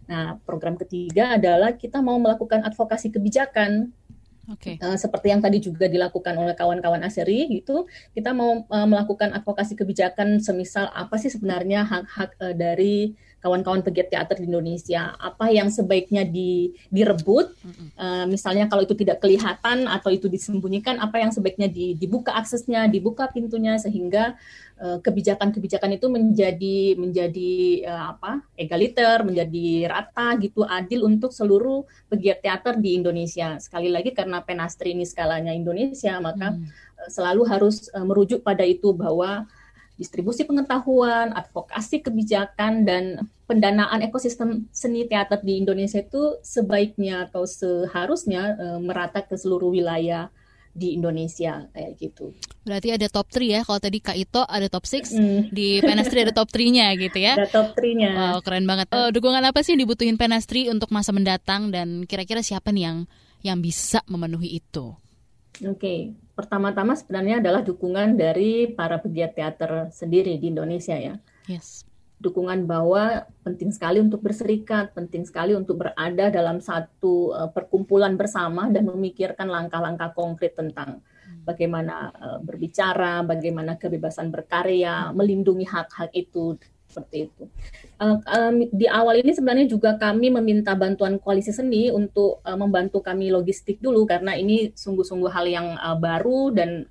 Nah, 0.06 0.38
program 0.46 0.78
ketiga 0.78 1.34
adalah 1.34 1.74
kita 1.74 1.98
mau 1.98 2.18
melakukan 2.18 2.62
advokasi 2.62 3.10
kebijakan. 3.10 3.90
Okay. 4.46 4.78
Uh, 4.78 4.94
seperti 4.94 5.34
yang 5.34 5.42
tadi 5.42 5.58
juga 5.58 5.90
dilakukan 5.90 6.30
oleh 6.38 6.54
kawan-kawan 6.54 7.02
Aseri 7.02 7.50
gitu, 7.50 7.90
kita 8.14 8.30
mau 8.30 8.62
uh, 8.62 8.86
melakukan 8.86 9.34
advokasi 9.34 9.74
kebijakan 9.74 10.38
semisal 10.38 10.86
apa 10.94 11.18
sih 11.18 11.34
sebenarnya 11.34 11.82
hak-hak 11.82 12.38
uh, 12.38 12.54
dari 12.54 13.18
kawan-kawan 13.44 13.84
pegiat 13.84 14.10
teater 14.10 14.40
di 14.40 14.48
Indonesia 14.48 15.14
apa 15.20 15.52
yang 15.52 15.68
sebaiknya 15.68 16.26
di, 16.26 16.72
direbut? 16.88 17.52
Uh, 17.94 18.24
misalnya 18.26 18.66
kalau 18.66 18.82
itu 18.82 18.96
tidak 18.96 19.22
kelihatan 19.22 19.86
atau 19.86 20.10
itu 20.10 20.26
disembunyikan 20.26 20.98
apa 20.98 21.20
yang 21.20 21.30
sebaiknya 21.30 21.68
di, 21.70 21.94
dibuka 21.94 22.34
aksesnya 22.34 22.88
dibuka 22.88 23.28
pintunya 23.30 23.76
sehingga 23.76 24.34
uh, 24.80 24.98
kebijakan-kebijakan 25.04 26.00
itu 26.00 26.06
menjadi 26.08 26.78
menjadi 26.96 27.54
uh, 27.86 28.04
apa 28.16 28.42
egaliter 28.56 29.22
menjadi 29.22 29.94
rata 29.94 30.34
gitu 30.40 30.64
adil 30.64 31.06
untuk 31.06 31.30
seluruh 31.30 31.84
pegiat 32.08 32.42
teater 32.42 32.80
di 32.80 32.96
Indonesia. 32.98 33.60
Sekali 33.62 33.92
lagi 33.92 34.16
karena 34.16 34.42
penastri 34.42 34.96
ini 34.96 35.04
skalanya 35.04 35.52
Indonesia 35.52 36.18
maka 36.18 36.56
mm. 36.56 37.12
selalu 37.12 37.42
harus 37.46 37.92
uh, 37.92 38.02
merujuk 38.02 38.40
pada 38.40 38.64
itu 38.64 38.90
bahwa 38.96 39.44
distribusi 39.96 40.44
pengetahuan, 40.44 41.32
advokasi 41.32 42.04
kebijakan, 42.04 42.84
dan 42.84 43.04
pendanaan 43.48 44.04
ekosistem 44.04 44.68
seni 44.70 45.08
teater 45.08 45.40
di 45.40 45.56
Indonesia 45.60 46.00
itu 46.00 46.36
sebaiknya 46.44 47.28
atau 47.28 47.48
seharusnya 47.48 48.56
uh, 48.60 48.80
merata 48.80 49.24
ke 49.24 49.34
seluruh 49.40 49.72
wilayah 49.72 50.28
di 50.76 50.92
Indonesia 50.92 51.64
kayak 51.72 51.92
gitu. 51.96 52.36
Berarti 52.68 52.92
ada 52.92 53.08
top 53.08 53.32
3 53.32 53.40
ya. 53.48 53.60
Kalau 53.64 53.80
tadi 53.80 53.98
Kak 54.04 54.18
Ito 54.20 54.44
ada 54.44 54.68
top 54.68 54.84
6, 54.84 55.16
mm. 55.16 55.40
di 55.48 55.80
Penastri 55.80 56.20
ada 56.20 56.36
top 56.36 56.52
3-nya 56.52 56.92
gitu 57.00 57.16
ya. 57.16 57.32
Ada 57.40 57.48
top 57.48 57.68
3-nya. 57.72 58.10
Wow, 58.12 58.38
keren 58.44 58.68
banget. 58.68 58.92
Uh, 58.92 59.08
dukungan 59.08 59.40
apa 59.40 59.64
sih 59.64 59.72
yang 59.72 59.88
dibutuhin 59.88 60.20
Penastri 60.20 60.68
untuk 60.68 60.92
masa 60.92 61.16
mendatang 61.16 61.72
dan 61.72 62.04
kira-kira 62.04 62.44
siapa 62.44 62.68
nih 62.76 62.84
yang 62.92 62.98
yang 63.40 63.58
bisa 63.64 64.04
memenuhi 64.04 64.60
itu? 64.60 64.92
Oke, 65.64 65.80
okay. 65.80 66.00
Pertama-tama 66.36 66.92
sebenarnya 66.92 67.40
adalah 67.40 67.64
dukungan 67.64 68.20
dari 68.20 68.68
para 68.68 69.00
pegiat 69.00 69.32
teater 69.32 69.88
sendiri 69.88 70.36
di 70.36 70.52
Indonesia 70.52 70.92
ya. 70.92 71.16
Yes. 71.48 71.88
Dukungan 72.20 72.68
bahwa 72.68 73.24
penting 73.40 73.72
sekali 73.72 74.00
untuk 74.00 74.20
berserikat, 74.20 74.92
penting 74.92 75.24
sekali 75.24 75.56
untuk 75.56 75.80
berada 75.80 76.28
dalam 76.28 76.60
satu 76.60 77.32
uh, 77.32 77.48
perkumpulan 77.48 78.20
bersama 78.20 78.68
dan 78.68 78.84
memikirkan 78.84 79.48
langkah-langkah 79.48 80.12
konkret 80.12 80.52
tentang 80.56 81.00
hmm. 81.00 81.48
bagaimana 81.48 82.12
uh, 82.12 82.38
berbicara, 82.44 83.24
bagaimana 83.24 83.80
kebebasan 83.80 84.28
berkarya, 84.28 85.12
melindungi 85.16 85.64
hak-hak 85.64 86.12
itu 86.12 86.60
seperti 86.96 87.28
itu. 87.28 87.44
Uh, 88.00 88.16
um, 88.24 88.56
di 88.72 88.88
awal 88.88 89.20
ini 89.20 89.36
sebenarnya 89.36 89.68
juga 89.68 90.00
kami 90.00 90.32
meminta 90.32 90.72
bantuan 90.72 91.20
koalisi 91.20 91.52
seni 91.52 91.92
untuk 91.92 92.40
uh, 92.40 92.56
membantu 92.56 93.04
kami 93.04 93.28
logistik 93.28 93.84
dulu 93.84 94.08
karena 94.08 94.32
ini 94.32 94.72
sungguh-sungguh 94.72 95.28
hal 95.28 95.44
yang 95.44 95.76
uh, 95.76 96.00
baru 96.00 96.56
dan 96.56 96.88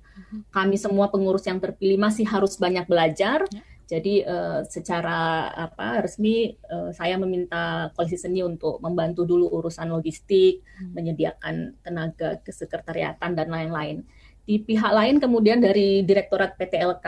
kami 0.54 0.78
semua 0.78 1.10
pengurus 1.10 1.42
yang 1.50 1.58
terpilih 1.58 1.98
masih 1.98 2.22
harus 2.22 2.54
banyak 2.54 2.86
belajar. 2.86 3.42
Ya. 3.50 3.62
Jadi 3.86 4.22
uh, 4.26 4.66
secara 4.66 5.46
apa 5.54 6.02
resmi 6.02 6.54
uh, 6.70 6.90
saya 6.90 7.18
meminta 7.18 7.94
koalisi 7.94 8.18
seni 8.18 8.42
untuk 8.42 8.82
membantu 8.82 9.22
dulu 9.22 9.46
urusan 9.46 9.90
logistik, 9.90 10.62
hmm. 10.62 10.90
menyediakan 10.94 11.54
tenaga 11.82 12.38
kesekretariatan 12.42 13.34
dan 13.34 13.46
lain-lain. 13.50 14.02
Di 14.46 14.62
pihak 14.62 14.90
lain 14.90 15.18
kemudian 15.18 15.58
dari 15.58 16.02
Direktorat 16.06 16.54
PTLK 16.54 17.06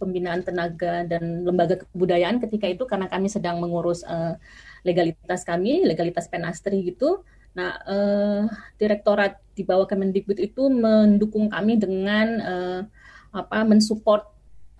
pembinaan 0.00 0.42
tenaga 0.42 1.04
dan 1.06 1.44
lembaga 1.44 1.78
kebudayaan 1.84 2.40
ketika 2.40 2.66
itu 2.66 2.84
karena 2.88 3.06
kami 3.06 3.28
sedang 3.28 3.60
mengurus 3.60 4.02
uh, 4.08 4.34
legalitas 4.82 5.44
kami, 5.44 5.84
legalitas 5.84 6.26
penastri 6.26 6.82
gitu. 6.82 7.22
Nah, 7.52 7.76
uh, 7.84 8.48
direktorat 8.80 9.36
di 9.52 9.62
bawah 9.62 9.84
Kemendikbud 9.84 10.40
itu 10.40 10.72
mendukung 10.72 11.52
kami 11.52 11.76
dengan 11.76 12.26
uh, 12.40 12.80
apa 13.32 13.64
mensupport 13.64 14.31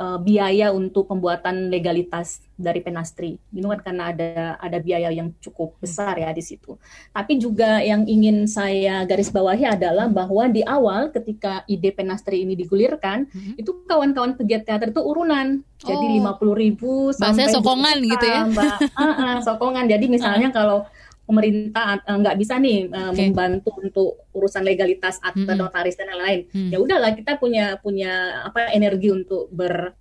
uh, 0.03 0.19
biaya 0.19 0.75
untuk 0.75 1.07
pembuatan 1.07 1.71
legalitas 1.71 2.43
dari 2.59 2.83
penastri. 2.83 3.39
Ini 3.55 3.63
kan 3.79 3.81
karena 3.87 4.11
ada 4.11 4.31
ada 4.59 4.79
biaya 4.83 5.15
yang 5.15 5.31
cukup 5.39 5.79
besar 5.79 6.19
ya 6.19 6.35
di 6.35 6.43
situ. 6.43 6.75
Tapi 7.15 7.39
juga 7.39 7.79
yang 7.79 8.03
ingin 8.11 8.51
saya 8.51 9.07
garis 9.07 9.31
bawahi 9.31 9.79
adalah 9.79 10.11
bahwa 10.11 10.51
di 10.51 10.67
awal 10.67 11.15
ketika 11.15 11.63
ide 11.71 11.95
penastri 11.95 12.43
ini 12.43 12.59
digulirkan, 12.59 13.31
hmm. 13.31 13.63
itu 13.63 13.87
kawan-kawan 13.87 14.35
pegiat 14.35 14.67
teater 14.67 14.91
itu 14.91 15.03
urunan. 15.03 15.63
Jadi 15.83 16.07
oh. 16.11 16.15
lima 16.19 16.33
puluh 16.39 16.55
ribu 16.59 17.11
sampai 17.15 17.51
sokongan 17.51 18.03
juta, 18.03 18.11
gitu 18.19 18.27
ya. 18.27 18.41
Mbak. 18.51 18.77
uh, 18.99 19.03
uh, 19.07 19.37
sokongan. 19.47 19.85
Jadi 19.87 20.07
misalnya 20.11 20.51
uh. 20.51 20.55
kalau 20.55 20.79
pemerintah 21.23 22.03
uh, 22.03 22.19
nggak 22.19 22.37
bisa 22.39 22.59
nih 22.59 22.91
uh, 22.91 23.11
okay. 23.15 23.31
membantu 23.31 23.71
untuk 23.79 24.11
urusan 24.35 24.67
legalitas 24.67 25.23
atau 25.23 25.47
hmm. 25.47 25.59
notaris 25.59 25.95
dan 25.95 26.11
lain-lain. 26.11 26.41
Hmm. 26.51 26.71
Ya 26.75 26.79
udahlah 26.83 27.15
kita 27.15 27.39
punya 27.39 27.79
punya 27.79 28.43
apa 28.47 28.75
energi 28.75 29.15
untuk 29.15 29.49
ber 29.55 29.95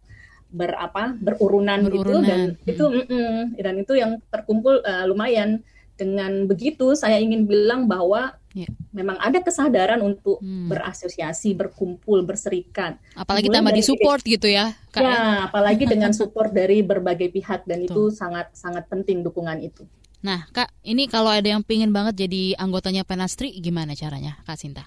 berapa 0.51 1.15
berurunan, 1.15 1.87
berurunan 1.87 1.87
gitu 1.87 2.27
dan 2.27 2.41
hmm. 2.59 2.71
itu 2.75 2.85
mm 2.85 3.03
-mm, 3.07 3.37
dan 3.55 3.75
itu 3.79 3.93
yang 3.95 4.11
terkumpul 4.27 4.83
uh, 4.83 5.07
lumayan 5.07 5.63
dengan 5.95 6.49
begitu 6.49 6.97
saya 6.97 7.21
ingin 7.21 7.45
bilang 7.45 7.85
bahwa 7.85 8.35
yeah. 8.57 8.73
memang 8.89 9.21
ada 9.21 9.37
kesadaran 9.37 10.01
untuk 10.01 10.41
hmm. 10.41 10.67
berasosiasi, 10.71 11.53
berkumpul, 11.53 12.25
berserikat. 12.25 12.97
Apalagi 13.13 13.47
Mulai 13.47 13.57
tambah 13.61 13.73
di 13.77 13.83
support 13.85 14.21
gitu 14.25 14.47
ya. 14.49 14.73
Kak, 14.89 15.01
ya, 15.01 15.11
ya, 15.13 15.21
apalagi 15.45 15.85
dengan 15.85 16.11
support 16.11 16.51
dari 16.51 16.81
berbagai 16.81 17.29
pihak 17.31 17.69
dan 17.69 17.85
Tuh. 17.85 17.87
itu 17.87 18.01
sangat 18.17 18.49
sangat 18.57 18.89
penting 18.89 19.21
dukungan 19.21 19.61
itu. 19.61 19.85
Nah, 20.21 20.45
Kak, 20.53 20.69
ini 20.85 21.09
kalau 21.09 21.33
ada 21.33 21.49
yang 21.49 21.65
pingin 21.65 21.89
banget 21.89 22.25
jadi 22.29 22.53
anggotanya 22.61 23.01
Penastri, 23.01 23.57
gimana 23.57 23.97
caranya, 23.97 24.37
Kak 24.45 24.57
Sinta? 24.57 24.85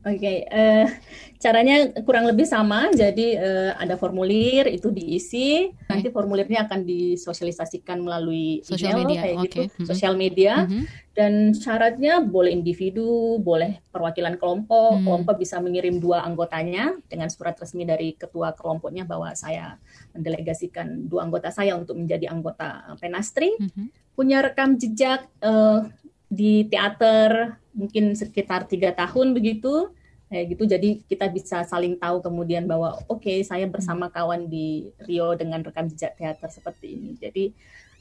Oke, 0.00 0.16
okay, 0.16 0.38
uh, 0.48 0.88
eh, 0.88 0.96
caranya 1.36 1.92
kurang 2.08 2.24
lebih 2.24 2.48
sama. 2.48 2.88
Jadi 2.88 3.36
uh, 3.36 3.76
ada 3.76 4.00
formulir 4.00 4.64
itu 4.72 4.88
diisi. 4.88 5.68
Okay. 5.68 5.92
Nanti 5.92 6.08
formulirnya 6.08 6.64
akan 6.64 6.88
disosialisasikan 6.88 8.00
melalui 8.00 8.64
sosial 8.64 8.96
media, 8.96 9.20
kayak 9.20 9.36
okay. 9.36 9.44
gitu, 9.44 9.60
mm 9.60 9.72
-hmm. 9.76 9.88
sosial 9.92 10.14
media. 10.16 10.64
Mm 10.64 10.68
-hmm. 10.72 10.84
Dan 11.12 11.32
syaratnya 11.52 12.24
boleh 12.24 12.48
individu, 12.48 13.36
boleh 13.44 13.84
perwakilan 13.92 14.40
kelompok. 14.40 14.96
Mm. 14.96 15.04
Kelompok 15.04 15.36
bisa 15.36 15.60
mengirim 15.60 16.00
dua 16.00 16.24
anggotanya 16.24 16.96
dengan 17.04 17.28
surat 17.28 17.60
resmi 17.60 17.84
dari 17.84 18.16
ketua 18.16 18.56
kelompoknya 18.56 19.04
bahwa 19.04 19.36
saya 19.36 19.76
mendelegasikan 20.16 21.12
dua 21.12 21.28
anggota 21.28 21.52
saya 21.52 21.76
untuk 21.76 22.00
menjadi 22.00 22.32
anggota 22.32 22.96
penastri. 22.96 23.52
Mm 23.60 23.68
-hmm. 23.68 23.99
Punya 24.14 24.44
rekam 24.44 24.76
jejak 24.76 25.26
uh, 25.40 25.86
di 26.30 26.66
teater 26.70 27.58
mungkin 27.74 28.14
sekitar 28.14 28.66
tiga 28.66 28.94
tahun 28.94 29.34
begitu 29.34 29.90
kayak 30.30 30.46
gitu 30.54 30.62
jadi 30.62 30.88
kita 31.10 31.26
bisa 31.26 31.66
saling 31.66 31.98
tahu 31.98 32.22
kemudian 32.22 32.70
bahwa 32.70 32.94
oke 33.10 33.18
okay, 33.18 33.42
saya 33.42 33.66
bersama 33.66 34.06
hmm. 34.06 34.14
kawan 34.14 34.42
di 34.46 34.94
Rio 35.02 35.34
dengan 35.34 35.58
rekam 35.66 35.90
jejak 35.90 36.14
teater 36.14 36.46
seperti 36.46 36.94
ini 36.94 37.18
jadi 37.18 37.50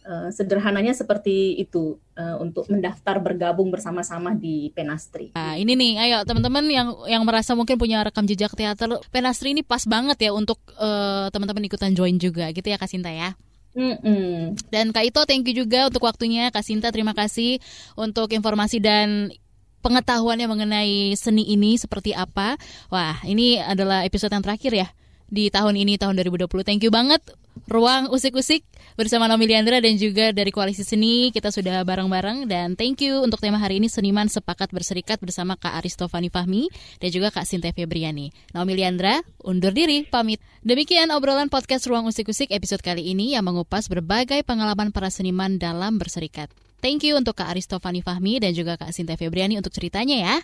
uh, 0.05 0.29
sederhananya 0.29 0.93
seperti 0.93 1.57
itu 1.57 1.97
uh, 2.13 2.37
untuk 2.37 2.69
mendaftar 2.69 3.17
bergabung 3.17 3.73
bersama-sama 3.73 4.37
di 4.37 4.69
Penastri. 4.77 5.33
Nah 5.33 5.57
ini 5.57 5.73
nih 5.73 5.91
ayo 6.05 6.17
teman-teman 6.21 6.69
yang 6.69 6.93
yang 7.09 7.25
merasa 7.25 7.57
mungkin 7.57 7.81
punya 7.81 8.05
rekam 8.05 8.29
jejak 8.29 8.53
teater 8.53 9.01
Penastri 9.09 9.57
ini 9.57 9.65
pas 9.65 9.81
banget 9.89 10.29
ya 10.29 10.31
untuk 10.31 10.61
uh, 10.77 11.33
teman-teman 11.33 11.65
ikutan 11.65 11.97
join 11.97 12.21
juga 12.21 12.53
gitu 12.53 12.69
ya 12.69 12.77
Kasinta 12.77 13.09
ya. 13.09 13.33
Mm-mm. 13.79 14.59
Dan 14.67 14.91
Kak 14.91 15.07
Ito, 15.07 15.23
thank 15.23 15.47
you 15.47 15.63
juga 15.63 15.87
untuk 15.87 16.03
waktunya. 16.03 16.51
Kak 16.51 16.67
Sinta, 16.67 16.91
terima 16.91 17.15
kasih 17.15 17.63
untuk 17.95 18.27
informasi 18.35 18.83
dan 18.83 19.31
pengetahuannya 19.79 20.47
mengenai 20.51 21.15
seni 21.15 21.47
ini 21.47 21.79
seperti 21.79 22.11
apa. 22.11 22.59
Wah, 22.91 23.23
ini 23.23 23.55
adalah 23.63 24.03
episode 24.03 24.35
yang 24.35 24.43
terakhir 24.43 24.75
ya 24.75 24.87
di 25.31 25.47
tahun 25.47 25.79
ini 25.79 25.95
tahun 25.95 26.19
2020. 26.19 26.67
Thank 26.67 26.83
you 26.83 26.91
banget 26.91 27.23
Ruang 27.69 28.09
Usik-Usik 28.09 28.65
bersama 28.97 29.29
Naomi 29.29 29.45
Liandra 29.45 29.77
dan 29.77 29.93
juga 29.93 30.33
dari 30.33 30.49
Koalisi 30.49 30.81
Seni 30.81 31.29
kita 31.29 31.53
sudah 31.53 31.85
bareng-bareng 31.85 32.49
dan 32.49 32.73
thank 32.73 33.05
you 33.05 33.21
untuk 33.21 33.37
tema 33.37 33.61
hari 33.61 33.77
ini 33.77 33.85
seniman 33.85 34.25
sepakat 34.25 34.73
berserikat 34.73 35.21
bersama 35.21 35.53
Kak 35.53 35.77
Aristofani 35.77 36.33
Fahmi 36.33 36.65
dan 36.97 37.09
juga 37.13 37.29
Kak 37.29 37.45
Sinta 37.45 37.69
Febriani. 37.69 38.33
Naomi 38.57 38.73
Liandra 38.73 39.21
undur 39.45 39.69
diri 39.69 40.01
pamit. 40.01 40.41
Demikian 40.65 41.13
obrolan 41.13 41.53
podcast 41.53 41.85
Ruang 41.85 42.09
Usik-Usik 42.09 42.49
episode 42.49 42.81
kali 42.81 43.05
ini 43.13 43.37
yang 43.37 43.45
mengupas 43.45 43.85
berbagai 43.85 44.41
pengalaman 44.49 44.89
para 44.89 45.13
seniman 45.13 45.61
dalam 45.61 46.01
berserikat. 46.01 46.49
Thank 46.79 47.05
you 47.05 47.19
untuk 47.19 47.35
Kak 47.37 47.53
Aristofani 47.53 47.99
Fahmi 47.99 48.39
dan 48.39 48.55
juga 48.55 48.79
Kak 48.79 48.95
Sinta 48.95 49.13
Febriani 49.13 49.59
untuk 49.59 49.75
ceritanya 49.75 50.15
ya. 50.15 50.35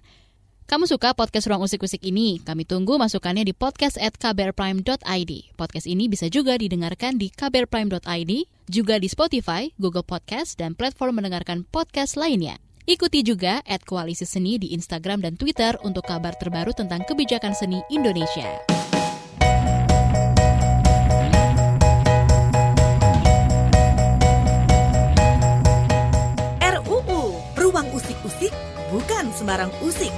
Kamu 0.65 0.89
suka 0.89 1.13
podcast 1.13 1.45
Ruang 1.45 1.61
Usik-Usik 1.61 2.01
ini? 2.01 2.41
Kami 2.41 2.65
tunggu 2.65 2.97
masukannya 2.97 3.45
di 3.45 3.53
podcast 3.53 4.01
at 4.01 4.17
kbrprime.id. 4.17 5.53
Podcast 5.53 5.85
ini 5.85 6.09
bisa 6.09 6.25
juga 6.25 6.57
didengarkan 6.57 7.21
di 7.21 7.29
kbrprime.id, 7.29 8.31
juga 8.65 8.97
di 8.97 9.05
Spotify, 9.05 9.69
Google 9.77 10.01
Podcast, 10.01 10.57
dan 10.57 10.73
platform 10.73 11.21
mendengarkan 11.21 11.69
podcast 11.69 12.17
lainnya. 12.17 12.57
Ikuti 12.89 13.21
juga 13.21 13.61
at 13.61 13.85
Koalisi 13.85 14.25
Seni 14.25 14.57
di 14.57 14.73
Instagram 14.73 15.21
dan 15.21 15.37
Twitter 15.37 15.77
untuk 15.85 16.01
kabar 16.01 16.33
terbaru 16.33 16.73
tentang 16.73 17.05
kebijakan 17.05 17.53
seni 17.53 17.85
Indonesia. 17.93 18.49
RUU 26.57 27.37
Ruang 27.53 27.85
Usik-Usik 27.93 28.49
bukan 28.89 29.29
sembarang 29.33 29.69
usik. 29.85 30.13